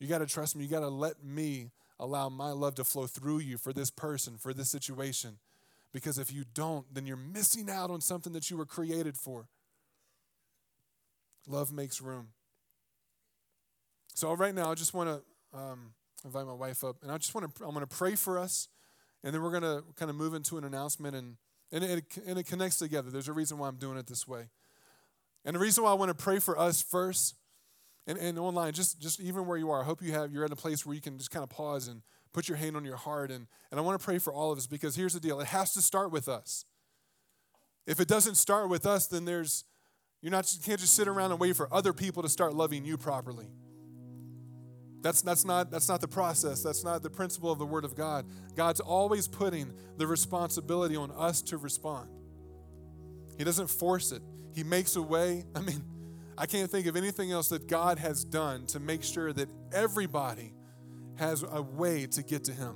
You 0.00 0.08
got 0.08 0.18
to 0.18 0.26
trust 0.26 0.56
me. 0.56 0.64
You 0.64 0.70
got 0.70 0.80
to 0.80 0.88
let 0.88 1.22
me 1.22 1.72
allow 1.98 2.28
my 2.28 2.50
love 2.50 2.74
to 2.76 2.84
flow 2.84 3.06
through 3.06 3.38
you 3.38 3.58
for 3.58 3.72
this 3.72 3.90
person, 3.90 4.36
for 4.38 4.54
this 4.54 4.70
situation. 4.70 5.38
Because 5.92 6.18
if 6.18 6.32
you 6.32 6.44
don't, 6.54 6.86
then 6.92 7.06
you're 7.06 7.16
missing 7.16 7.70
out 7.70 7.90
on 7.90 8.00
something 8.00 8.32
that 8.32 8.50
you 8.50 8.56
were 8.56 8.66
created 8.66 9.16
for. 9.16 9.48
Love 11.46 11.72
makes 11.72 12.00
room. 12.00 12.28
So 14.14 14.32
right 14.34 14.54
now, 14.54 14.70
I 14.70 14.74
just 14.74 14.94
want 14.94 15.08
to 15.08 15.58
um, 15.58 15.92
invite 16.24 16.46
my 16.46 16.52
wife 16.52 16.84
up, 16.84 16.96
and 17.02 17.10
I 17.10 17.18
just 17.18 17.34
want 17.34 17.54
to 17.54 17.64
I'm 17.64 17.72
going 17.72 17.86
to 17.86 17.96
pray 17.96 18.14
for 18.14 18.38
us, 18.38 18.68
and 19.22 19.34
then 19.34 19.42
we're 19.42 19.50
going 19.50 19.62
to 19.62 19.84
kind 19.96 20.10
of 20.10 20.16
move 20.16 20.34
into 20.34 20.58
an 20.58 20.64
announcement, 20.64 21.16
and 21.16 21.36
and 21.72 21.84
it, 21.84 22.04
and 22.26 22.38
it 22.38 22.46
connects 22.46 22.78
together. 22.78 23.10
There's 23.10 23.28
a 23.28 23.32
reason 23.32 23.58
why 23.58 23.68
I'm 23.68 23.76
doing 23.76 23.98
it 23.98 24.06
this 24.06 24.26
way, 24.26 24.48
and 25.44 25.54
the 25.54 25.60
reason 25.60 25.84
why 25.84 25.90
I 25.90 25.94
want 25.94 26.16
to 26.16 26.22
pray 26.22 26.38
for 26.38 26.58
us 26.58 26.82
first, 26.82 27.34
and, 28.06 28.18
and 28.18 28.38
online, 28.38 28.72
just 28.72 29.00
just 29.00 29.20
even 29.20 29.46
where 29.46 29.58
you 29.58 29.70
are. 29.70 29.82
I 29.82 29.84
hope 29.84 30.02
you 30.02 30.12
have 30.12 30.32
you're 30.32 30.44
at 30.44 30.52
a 30.52 30.56
place 30.56 30.86
where 30.86 30.94
you 30.94 31.00
can 31.00 31.18
just 31.18 31.30
kind 31.30 31.42
of 31.42 31.50
pause 31.50 31.88
and 31.88 32.02
put 32.36 32.48
your 32.48 32.58
hand 32.58 32.76
on 32.76 32.84
your 32.84 32.96
heart. 32.96 33.30
And, 33.30 33.46
and 33.70 33.80
I 33.80 33.82
want 33.82 33.98
to 33.98 34.04
pray 34.04 34.18
for 34.18 34.30
all 34.30 34.52
of 34.52 34.58
us 34.58 34.66
because 34.66 34.94
here's 34.94 35.14
the 35.14 35.20
deal 35.20 35.40
it 35.40 35.46
has 35.46 35.72
to 35.72 35.80
start 35.80 36.12
with 36.12 36.28
us. 36.28 36.66
If 37.86 37.98
it 37.98 38.08
doesn't 38.08 38.34
start 38.34 38.68
with 38.68 38.84
us, 38.84 39.06
then 39.06 39.24
there's, 39.24 39.64
you're 40.20 40.32
not, 40.32 40.52
you 40.52 40.60
can't 40.60 40.78
just 40.78 40.94
sit 40.94 41.08
around 41.08 41.30
and 41.30 41.40
wait 41.40 41.56
for 41.56 41.72
other 41.72 41.94
people 41.94 42.22
to 42.22 42.28
start 42.28 42.54
loving 42.54 42.84
you 42.84 42.98
properly. 42.98 43.46
That's, 45.06 45.22
that's, 45.22 45.44
not, 45.44 45.70
that's 45.70 45.88
not 45.88 46.00
the 46.00 46.08
process. 46.08 46.64
That's 46.64 46.82
not 46.82 47.00
the 47.00 47.10
principle 47.10 47.52
of 47.52 47.60
the 47.60 47.64
Word 47.64 47.84
of 47.84 47.94
God. 47.94 48.26
God's 48.56 48.80
always 48.80 49.28
putting 49.28 49.72
the 49.98 50.04
responsibility 50.04 50.96
on 50.96 51.12
us 51.12 51.42
to 51.42 51.58
respond. 51.58 52.08
He 53.38 53.44
doesn't 53.44 53.68
force 53.68 54.10
it, 54.10 54.20
He 54.52 54.64
makes 54.64 54.96
a 54.96 55.02
way. 55.02 55.44
I 55.54 55.60
mean, 55.60 55.84
I 56.36 56.46
can't 56.46 56.68
think 56.68 56.88
of 56.88 56.96
anything 56.96 57.30
else 57.30 57.50
that 57.50 57.68
God 57.68 58.00
has 58.00 58.24
done 58.24 58.66
to 58.66 58.80
make 58.80 59.04
sure 59.04 59.32
that 59.32 59.48
everybody 59.72 60.52
has 61.18 61.44
a 61.48 61.62
way 61.62 62.08
to 62.08 62.24
get 62.24 62.42
to 62.42 62.52
Him. 62.52 62.74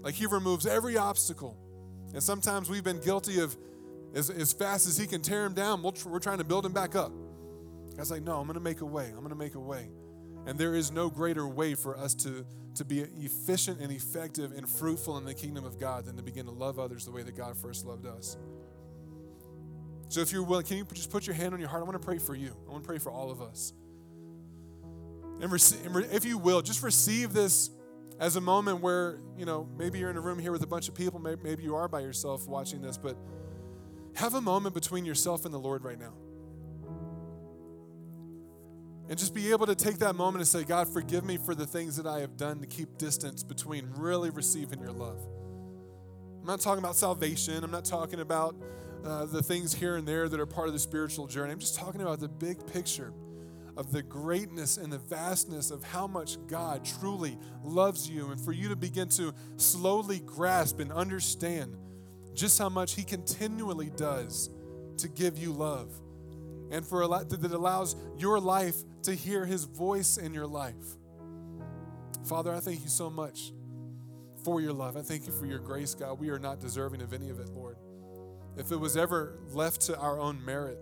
Like 0.00 0.14
He 0.14 0.24
removes 0.24 0.64
every 0.64 0.96
obstacle. 0.96 1.58
And 2.14 2.22
sometimes 2.22 2.70
we've 2.70 2.82
been 2.82 3.00
guilty 3.00 3.38
of, 3.38 3.54
as, 4.14 4.30
as 4.30 4.54
fast 4.54 4.88
as 4.88 4.96
He 4.96 5.06
can 5.06 5.20
tear 5.20 5.44
Him 5.44 5.52
down, 5.52 5.82
we're 5.82 6.20
trying 6.20 6.38
to 6.38 6.44
build 6.44 6.64
Him 6.64 6.72
back 6.72 6.96
up. 6.96 7.12
God's 7.98 8.10
like, 8.10 8.22
no, 8.22 8.38
I'm 8.38 8.46
going 8.46 8.54
to 8.54 8.60
make 8.60 8.80
a 8.80 8.86
way. 8.86 9.08
I'm 9.08 9.18
going 9.18 9.28
to 9.28 9.34
make 9.34 9.56
a 9.56 9.60
way. 9.60 9.90
And 10.46 10.58
there 10.58 10.74
is 10.74 10.90
no 10.90 11.10
greater 11.10 11.46
way 11.46 11.74
for 11.74 11.96
us 11.96 12.14
to, 12.16 12.44
to 12.76 12.84
be 12.84 13.00
efficient 13.00 13.80
and 13.80 13.92
effective 13.92 14.52
and 14.52 14.68
fruitful 14.68 15.18
in 15.18 15.24
the 15.24 15.34
kingdom 15.34 15.64
of 15.64 15.78
God 15.78 16.06
than 16.06 16.16
to 16.16 16.22
begin 16.22 16.46
to 16.46 16.52
love 16.52 16.78
others 16.78 17.04
the 17.04 17.10
way 17.10 17.22
that 17.22 17.36
God 17.36 17.56
first 17.56 17.84
loved 17.84 18.06
us. 18.06 18.36
So 20.08 20.20
if 20.20 20.32
you're 20.32 20.42
willing, 20.42 20.66
can 20.66 20.76
you 20.76 20.84
just 20.92 21.10
put 21.10 21.26
your 21.26 21.34
hand 21.36 21.54
on 21.54 21.60
your 21.60 21.68
heart? 21.68 21.82
I 21.82 21.84
want 21.84 22.00
to 22.00 22.04
pray 22.04 22.18
for 22.18 22.34
you. 22.34 22.56
I 22.66 22.72
want 22.72 22.82
to 22.82 22.88
pray 22.88 22.98
for 22.98 23.12
all 23.12 23.30
of 23.30 23.40
us. 23.40 23.72
And, 25.40 25.52
if 26.12 26.24
you 26.24 26.36
will, 26.36 26.62
just 26.62 26.82
receive 26.82 27.32
this 27.32 27.70
as 28.18 28.36
a 28.36 28.40
moment 28.40 28.80
where, 28.80 29.18
you 29.38 29.46
know, 29.46 29.68
maybe 29.78 29.98
you're 29.98 30.10
in 30.10 30.16
a 30.16 30.20
room 30.20 30.38
here 30.38 30.52
with 30.52 30.62
a 30.62 30.66
bunch 30.66 30.88
of 30.88 30.94
people, 30.94 31.18
maybe, 31.18 31.40
maybe 31.42 31.62
you 31.62 31.76
are 31.76 31.88
by 31.88 32.00
yourself 32.00 32.46
watching 32.46 32.82
this, 32.82 32.98
but 32.98 33.16
have 34.16 34.34
a 34.34 34.40
moment 34.40 34.74
between 34.74 35.04
yourself 35.06 35.44
and 35.44 35.54
the 35.54 35.58
Lord 35.58 35.84
right 35.84 35.98
now. 35.98 36.12
And 39.10 39.18
just 39.18 39.34
be 39.34 39.50
able 39.50 39.66
to 39.66 39.74
take 39.74 39.98
that 39.98 40.14
moment 40.14 40.36
and 40.36 40.46
say, 40.46 40.62
God, 40.62 40.88
forgive 40.88 41.24
me 41.24 41.36
for 41.36 41.54
the 41.54 41.66
things 41.66 41.96
that 41.96 42.06
I 42.06 42.20
have 42.20 42.36
done 42.36 42.60
to 42.60 42.66
keep 42.66 42.96
distance 42.96 43.42
between 43.42 43.90
really 43.96 44.30
receiving 44.30 44.80
your 44.80 44.92
love. 44.92 45.18
I'm 46.40 46.46
not 46.46 46.60
talking 46.60 46.78
about 46.78 46.94
salvation. 46.94 47.64
I'm 47.64 47.72
not 47.72 47.84
talking 47.84 48.20
about 48.20 48.54
uh, 49.04 49.26
the 49.26 49.42
things 49.42 49.74
here 49.74 49.96
and 49.96 50.06
there 50.06 50.28
that 50.28 50.38
are 50.38 50.46
part 50.46 50.68
of 50.68 50.74
the 50.74 50.78
spiritual 50.78 51.26
journey. 51.26 51.52
I'm 51.52 51.58
just 51.58 51.74
talking 51.74 52.02
about 52.02 52.20
the 52.20 52.28
big 52.28 52.64
picture 52.72 53.12
of 53.76 53.90
the 53.90 54.02
greatness 54.02 54.76
and 54.76 54.92
the 54.92 54.98
vastness 54.98 55.72
of 55.72 55.82
how 55.82 56.06
much 56.06 56.36
God 56.46 56.84
truly 56.84 57.36
loves 57.64 58.08
you, 58.08 58.30
and 58.30 58.40
for 58.40 58.52
you 58.52 58.68
to 58.68 58.76
begin 58.76 59.08
to 59.10 59.34
slowly 59.56 60.20
grasp 60.20 60.80
and 60.80 60.92
understand 60.92 61.76
just 62.34 62.58
how 62.58 62.68
much 62.68 62.94
He 62.94 63.02
continually 63.02 63.90
does 63.96 64.50
to 64.98 65.08
give 65.08 65.36
you 65.36 65.52
love, 65.52 65.90
and 66.70 66.86
for 66.86 67.06
that 67.06 67.52
allows 67.52 67.96
your 68.16 68.40
life 68.40 68.76
to 69.02 69.14
hear 69.14 69.44
His 69.44 69.64
voice 69.64 70.16
in 70.16 70.32
your 70.34 70.46
life. 70.46 70.74
Father, 72.26 72.54
I 72.54 72.60
thank 72.60 72.82
you 72.82 72.88
so 72.88 73.10
much 73.10 73.52
for 74.44 74.60
your 74.60 74.72
love. 74.72 74.96
I 74.96 75.02
thank 75.02 75.26
you 75.26 75.32
for 75.32 75.46
your 75.46 75.58
grace, 75.58 75.94
God. 75.94 76.18
We 76.18 76.30
are 76.30 76.38
not 76.38 76.60
deserving 76.60 77.02
of 77.02 77.12
any 77.12 77.30
of 77.30 77.40
it, 77.40 77.48
Lord. 77.48 77.76
If 78.56 78.72
it 78.72 78.76
was 78.76 78.96
ever 78.96 79.38
left 79.52 79.82
to 79.82 79.98
our 79.98 80.18
own 80.18 80.44
merit, 80.44 80.78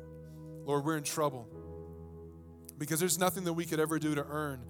Lord, 0.65 0.85
we're 0.85 0.97
in 0.97 1.05
trouble. 1.05 1.49
Because 2.77 3.01
there's 3.01 3.19
nothing 3.19 3.45
that 3.45 3.53
we 3.53 3.65
could 3.65 3.81
ever 3.81 3.99
do 3.99 4.15
to 4.15 4.25
earn 4.29 4.65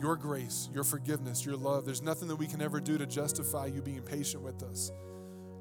your 0.00 0.16
grace, 0.16 0.68
your 0.72 0.84
forgiveness, 0.84 1.44
your 1.44 1.56
love. 1.56 1.84
There's 1.84 2.02
nothing 2.02 2.28
that 2.28 2.36
we 2.36 2.46
can 2.46 2.60
ever 2.60 2.80
do 2.80 2.98
to 2.98 3.06
justify 3.06 3.66
you 3.66 3.82
being 3.82 4.02
patient 4.02 4.42
with 4.42 4.62
us. 4.62 4.90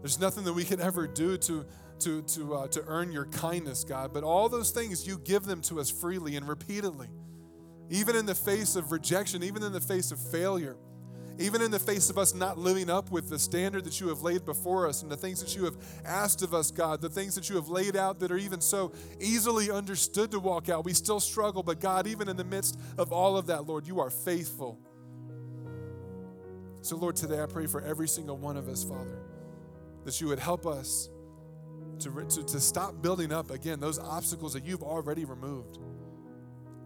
There's 0.02 0.20
nothing 0.20 0.44
that 0.44 0.54
we 0.54 0.66
can 0.66 0.82
ever 0.82 1.08
do 1.08 1.38
to, 1.38 1.66
to, 2.04 2.22
to, 2.22 2.56
uh, 2.56 2.68
to 2.68 2.84
earn 2.88 3.12
your 3.12 3.26
kindness, 3.26 3.84
God. 3.84 4.14
But 4.14 4.24
all 4.24 4.50
those 4.50 4.72
things, 4.72 5.08
you 5.08 5.18
give 5.20 5.44
them 5.44 5.62
to 5.64 5.80
us 5.80 5.90
freely 5.90 6.36
and 6.36 6.48
repeatedly. 6.48 7.08
Even 7.90 8.16
in 8.16 8.26
the 8.26 8.36
face 8.36 8.76
of 8.76 8.92
rejection, 8.92 9.44
even 9.44 9.64
in 9.64 9.72
the 9.72 9.82
face 9.82 10.12
of 10.12 10.20
failure 10.20 10.78
even 11.40 11.62
in 11.62 11.72
the 11.72 11.80
face 11.80 12.10
of 12.10 12.18
us 12.18 12.36
not 12.36 12.58
living 12.58 12.90
up 12.90 13.12
with 13.12 13.30
the 13.30 13.40
standard 13.40 13.84
that 13.86 14.00
you 14.00 14.08
have 14.10 14.22
laid 14.22 14.46
before 14.46 14.88
us 14.88 15.02
and 15.02 15.12
the 15.12 15.18
things 15.18 15.42
that 15.42 15.56
you 15.56 15.66
have 15.66 15.76
asked 16.06 16.44
of 16.44 16.54
us, 16.54 16.70
God, 16.70 17.02
the 17.02 17.10
things 17.10 17.34
that 17.36 17.50
you 17.50 17.56
have 17.56 17.70
laid 17.70 17.96
out 17.96 18.20
that 18.20 18.32
are 18.32 18.38
even 18.38 18.62
so 18.62 18.92
easily 19.20 19.72
understood 19.72 20.32
to 20.32 20.40
walk 20.40 20.70
out, 20.70 20.86
we 20.86 20.94
still 20.94 21.20
struggle. 21.20 21.64
But 21.64 21.80
God, 21.80 22.06
even 22.06 22.30
in 22.30 22.38
the 22.38 22.44
midst 22.44 22.80
of 22.98 23.12
all 23.12 23.36
of 23.36 23.48
that, 23.48 23.66
Lord, 23.66 23.88
you 23.88 24.00
are 24.00 24.12
faithful. 24.12 24.80
So, 26.82 26.98
Lord, 26.98 27.16
today 27.16 27.42
I 27.42 27.46
pray 27.48 27.66
for 27.66 27.82
every 27.82 28.08
single 28.08 28.38
one 28.38 28.58
of 28.58 28.68
us, 28.68 28.84
Father, 28.84 29.20
that 30.06 30.20
you 30.22 30.28
would 30.28 30.40
help 30.40 30.68
us 30.68 31.10
to, 32.00 32.26
to, 32.30 32.44
to 32.44 32.60
stop 32.60 33.02
building 33.02 33.32
up, 33.32 33.52
again, 33.52 33.80
those 33.80 34.00
obstacles 34.00 34.54
that 34.54 34.66
you've 34.66 34.84
already 34.84 35.26
removed. 35.26 35.80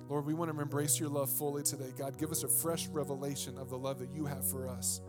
Lord, 0.09 0.25
we 0.25 0.33
want 0.33 0.53
to 0.53 0.61
embrace 0.61 0.99
your 0.99 1.09
love 1.09 1.29
fully 1.29 1.63
today. 1.63 1.91
God, 1.97 2.17
give 2.17 2.31
us 2.31 2.43
a 2.43 2.47
fresh 2.47 2.87
revelation 2.87 3.57
of 3.57 3.69
the 3.69 3.77
love 3.77 3.99
that 3.99 4.11
you 4.11 4.25
have 4.25 4.49
for 4.49 4.67
us. 4.67 5.01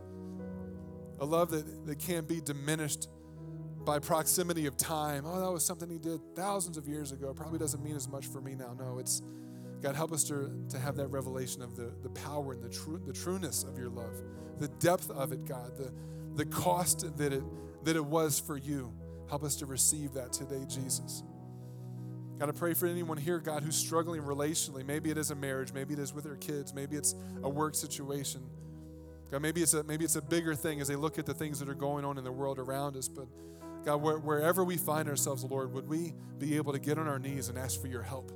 A 1.20 1.24
love 1.24 1.50
that, 1.50 1.86
that 1.86 1.98
can't 1.98 2.26
be 2.26 2.40
diminished 2.40 3.08
by 3.84 3.98
proximity 3.98 4.66
of 4.66 4.76
time. 4.76 5.24
Oh, 5.24 5.40
that 5.40 5.50
was 5.50 5.64
something 5.64 5.88
he 5.88 5.98
did 5.98 6.20
thousands 6.34 6.76
of 6.76 6.88
years 6.88 7.12
ago. 7.12 7.32
Probably 7.32 7.58
doesn't 7.58 7.82
mean 7.82 7.96
as 7.96 8.08
much 8.08 8.26
for 8.26 8.40
me 8.40 8.54
now. 8.54 8.76
No, 8.78 8.98
it's 8.98 9.22
God, 9.80 9.94
help 9.94 10.12
us 10.12 10.24
to, 10.24 10.50
to 10.70 10.78
have 10.78 10.96
that 10.96 11.06
revelation 11.08 11.62
of 11.62 11.76
the, 11.76 11.92
the 12.02 12.08
power 12.10 12.52
and 12.52 12.62
the, 12.62 12.68
true, 12.68 13.00
the 13.06 13.12
trueness 13.12 13.62
of 13.62 13.78
your 13.78 13.88
love, 13.88 14.22
the 14.58 14.68
depth 14.68 15.10
of 15.10 15.32
it, 15.32 15.44
God, 15.44 15.76
the, 15.76 15.92
the 16.34 16.44
cost 16.46 17.16
that 17.16 17.32
it, 17.32 17.44
that 17.84 17.94
it 17.94 18.04
was 18.04 18.40
for 18.40 18.56
you. 18.56 18.92
Help 19.28 19.44
us 19.44 19.56
to 19.56 19.66
receive 19.66 20.14
that 20.14 20.32
today, 20.32 20.64
Jesus. 20.68 21.22
God, 22.38 22.48
I 22.48 22.52
pray 22.52 22.72
for 22.72 22.86
anyone 22.86 23.18
here, 23.18 23.40
God, 23.40 23.62
who's 23.62 23.76
struggling 23.76 24.22
relationally. 24.22 24.86
Maybe 24.86 25.10
it 25.10 25.18
is 25.18 25.30
a 25.30 25.34
marriage, 25.34 25.72
maybe 25.72 25.94
it 25.94 25.98
is 25.98 26.14
with 26.14 26.24
their 26.24 26.36
kids, 26.36 26.72
maybe 26.72 26.96
it's 26.96 27.14
a 27.42 27.48
work 27.48 27.74
situation. 27.74 28.42
God, 29.30 29.42
maybe 29.42 29.60
it's 29.60 29.74
a 29.74 29.82
maybe 29.82 30.04
it's 30.04 30.16
a 30.16 30.22
bigger 30.22 30.54
thing 30.54 30.80
as 30.80 30.88
they 30.88 30.96
look 30.96 31.18
at 31.18 31.26
the 31.26 31.34
things 31.34 31.58
that 31.58 31.68
are 31.68 31.74
going 31.74 32.04
on 32.04 32.16
in 32.16 32.24
the 32.24 32.32
world 32.32 32.58
around 32.58 32.96
us. 32.96 33.08
But 33.08 33.26
God, 33.84 33.96
where, 33.96 34.18
wherever 34.18 34.64
we 34.64 34.76
find 34.76 35.08
ourselves, 35.08 35.44
Lord, 35.44 35.72
would 35.72 35.88
we 35.88 36.14
be 36.38 36.56
able 36.56 36.72
to 36.72 36.78
get 36.78 36.96
on 36.96 37.08
our 37.08 37.18
knees 37.18 37.48
and 37.48 37.58
ask 37.58 37.80
for 37.80 37.88
your 37.88 38.02
help? 38.02 38.32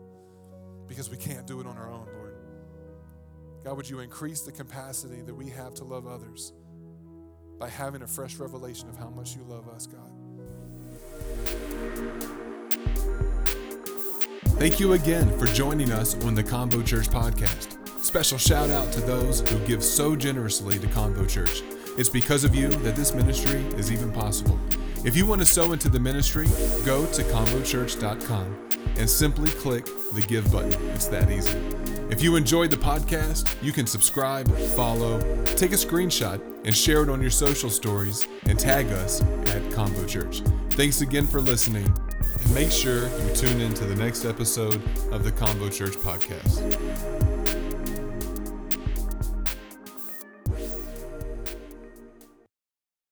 Because 0.89 1.09
we 1.09 1.17
can't 1.17 1.47
do 1.47 1.61
it 1.61 1.67
on 1.67 1.79
our 1.79 1.91
own, 1.91 2.07
Lord. 2.19 2.35
God, 3.65 3.77
would 3.77 3.89
you 3.89 4.01
increase 4.01 4.41
the 4.43 4.53
capacity 4.53 5.23
that 5.23 5.35
we 5.35 5.49
have 5.51 5.75
to 5.75 5.85
love 5.85 6.07
others 6.07 6.53
by 7.59 7.69
having 7.69 8.03
a 8.03 8.07
fresh 8.07 8.37
revelation 8.37 8.89
of 8.89 8.97
how 8.97 9.09
much 9.09 9.37
you 9.37 9.45
love 9.45 9.69
us, 9.69 9.87
God? 9.87 10.22
Thank 14.59 14.79
you 14.79 14.93
again 14.93 15.37
for 15.39 15.47
joining 15.47 15.91
us 15.91 16.15
on 16.25 16.35
the 16.35 16.45
Convo 16.45 16.87
Church 16.87 17.09
podcast. 17.09 17.79
Special 18.03 18.39
shout 18.39 18.71
out 18.71 18.93
to 18.93 19.01
those 19.01 19.41
who 19.49 19.59
give 19.67 19.83
so 19.83 20.15
generously 20.15 20.79
to 20.79 20.87
Convo 20.89 21.29
Church. 21.29 21.63
It's 21.99 22.09
because 22.09 22.45
of 22.45 22.55
you 22.55 22.69
that 22.69 22.95
this 22.95 23.13
ministry 23.13 23.61
is 23.77 23.91
even 23.91 24.13
possible. 24.13 24.59
If 25.05 25.17
you 25.17 25.27
want 25.27 25.41
to 25.41 25.47
sow 25.47 25.73
into 25.73 25.89
the 25.89 25.99
ministry, 25.99 26.47
go 26.85 27.07
to 27.07 27.23
convochurch.com 27.25 28.69
and 28.99 29.11
simply 29.11 29.51
click 29.51 29.87
the 30.15 30.25
give 30.29 30.51
button. 30.53 30.73
It's 30.91 31.07
that 31.09 31.31
easy. 31.31 31.59
If 32.13 32.23
you 32.23 32.37
enjoyed 32.37 32.71
the 32.71 32.77
podcast, 32.77 33.57
you 33.63 33.73
can 33.73 33.87
subscribe, 33.87 34.47
follow, 34.77 35.19
take 35.57 35.73
a 35.73 35.77
screenshot, 35.77 36.43
and 36.67 36.77
share 36.77 37.03
it 37.03 37.09
on 37.09 37.23
your 37.23 37.31
social 37.31 37.71
stories 37.71 38.29
and 38.45 38.59
tag 38.59 38.89
us 38.89 39.23
at 39.23 39.63
Convo 39.71 40.07
Church. 40.07 40.43
Thanks 40.73 41.01
again 41.01 41.27
for 41.27 41.41
listening 41.41 41.87
and 41.87 42.55
make 42.55 42.71
sure 42.71 43.09
you 43.09 43.35
tune 43.35 43.63
in 43.63 43.73
to 43.73 43.87
the 43.87 43.97
next 43.97 44.27
episode 44.27 44.83
of 45.11 45.25
the 45.25 45.33
Convo 45.33 45.73
Church 45.73 45.95
podcast. 45.95 47.32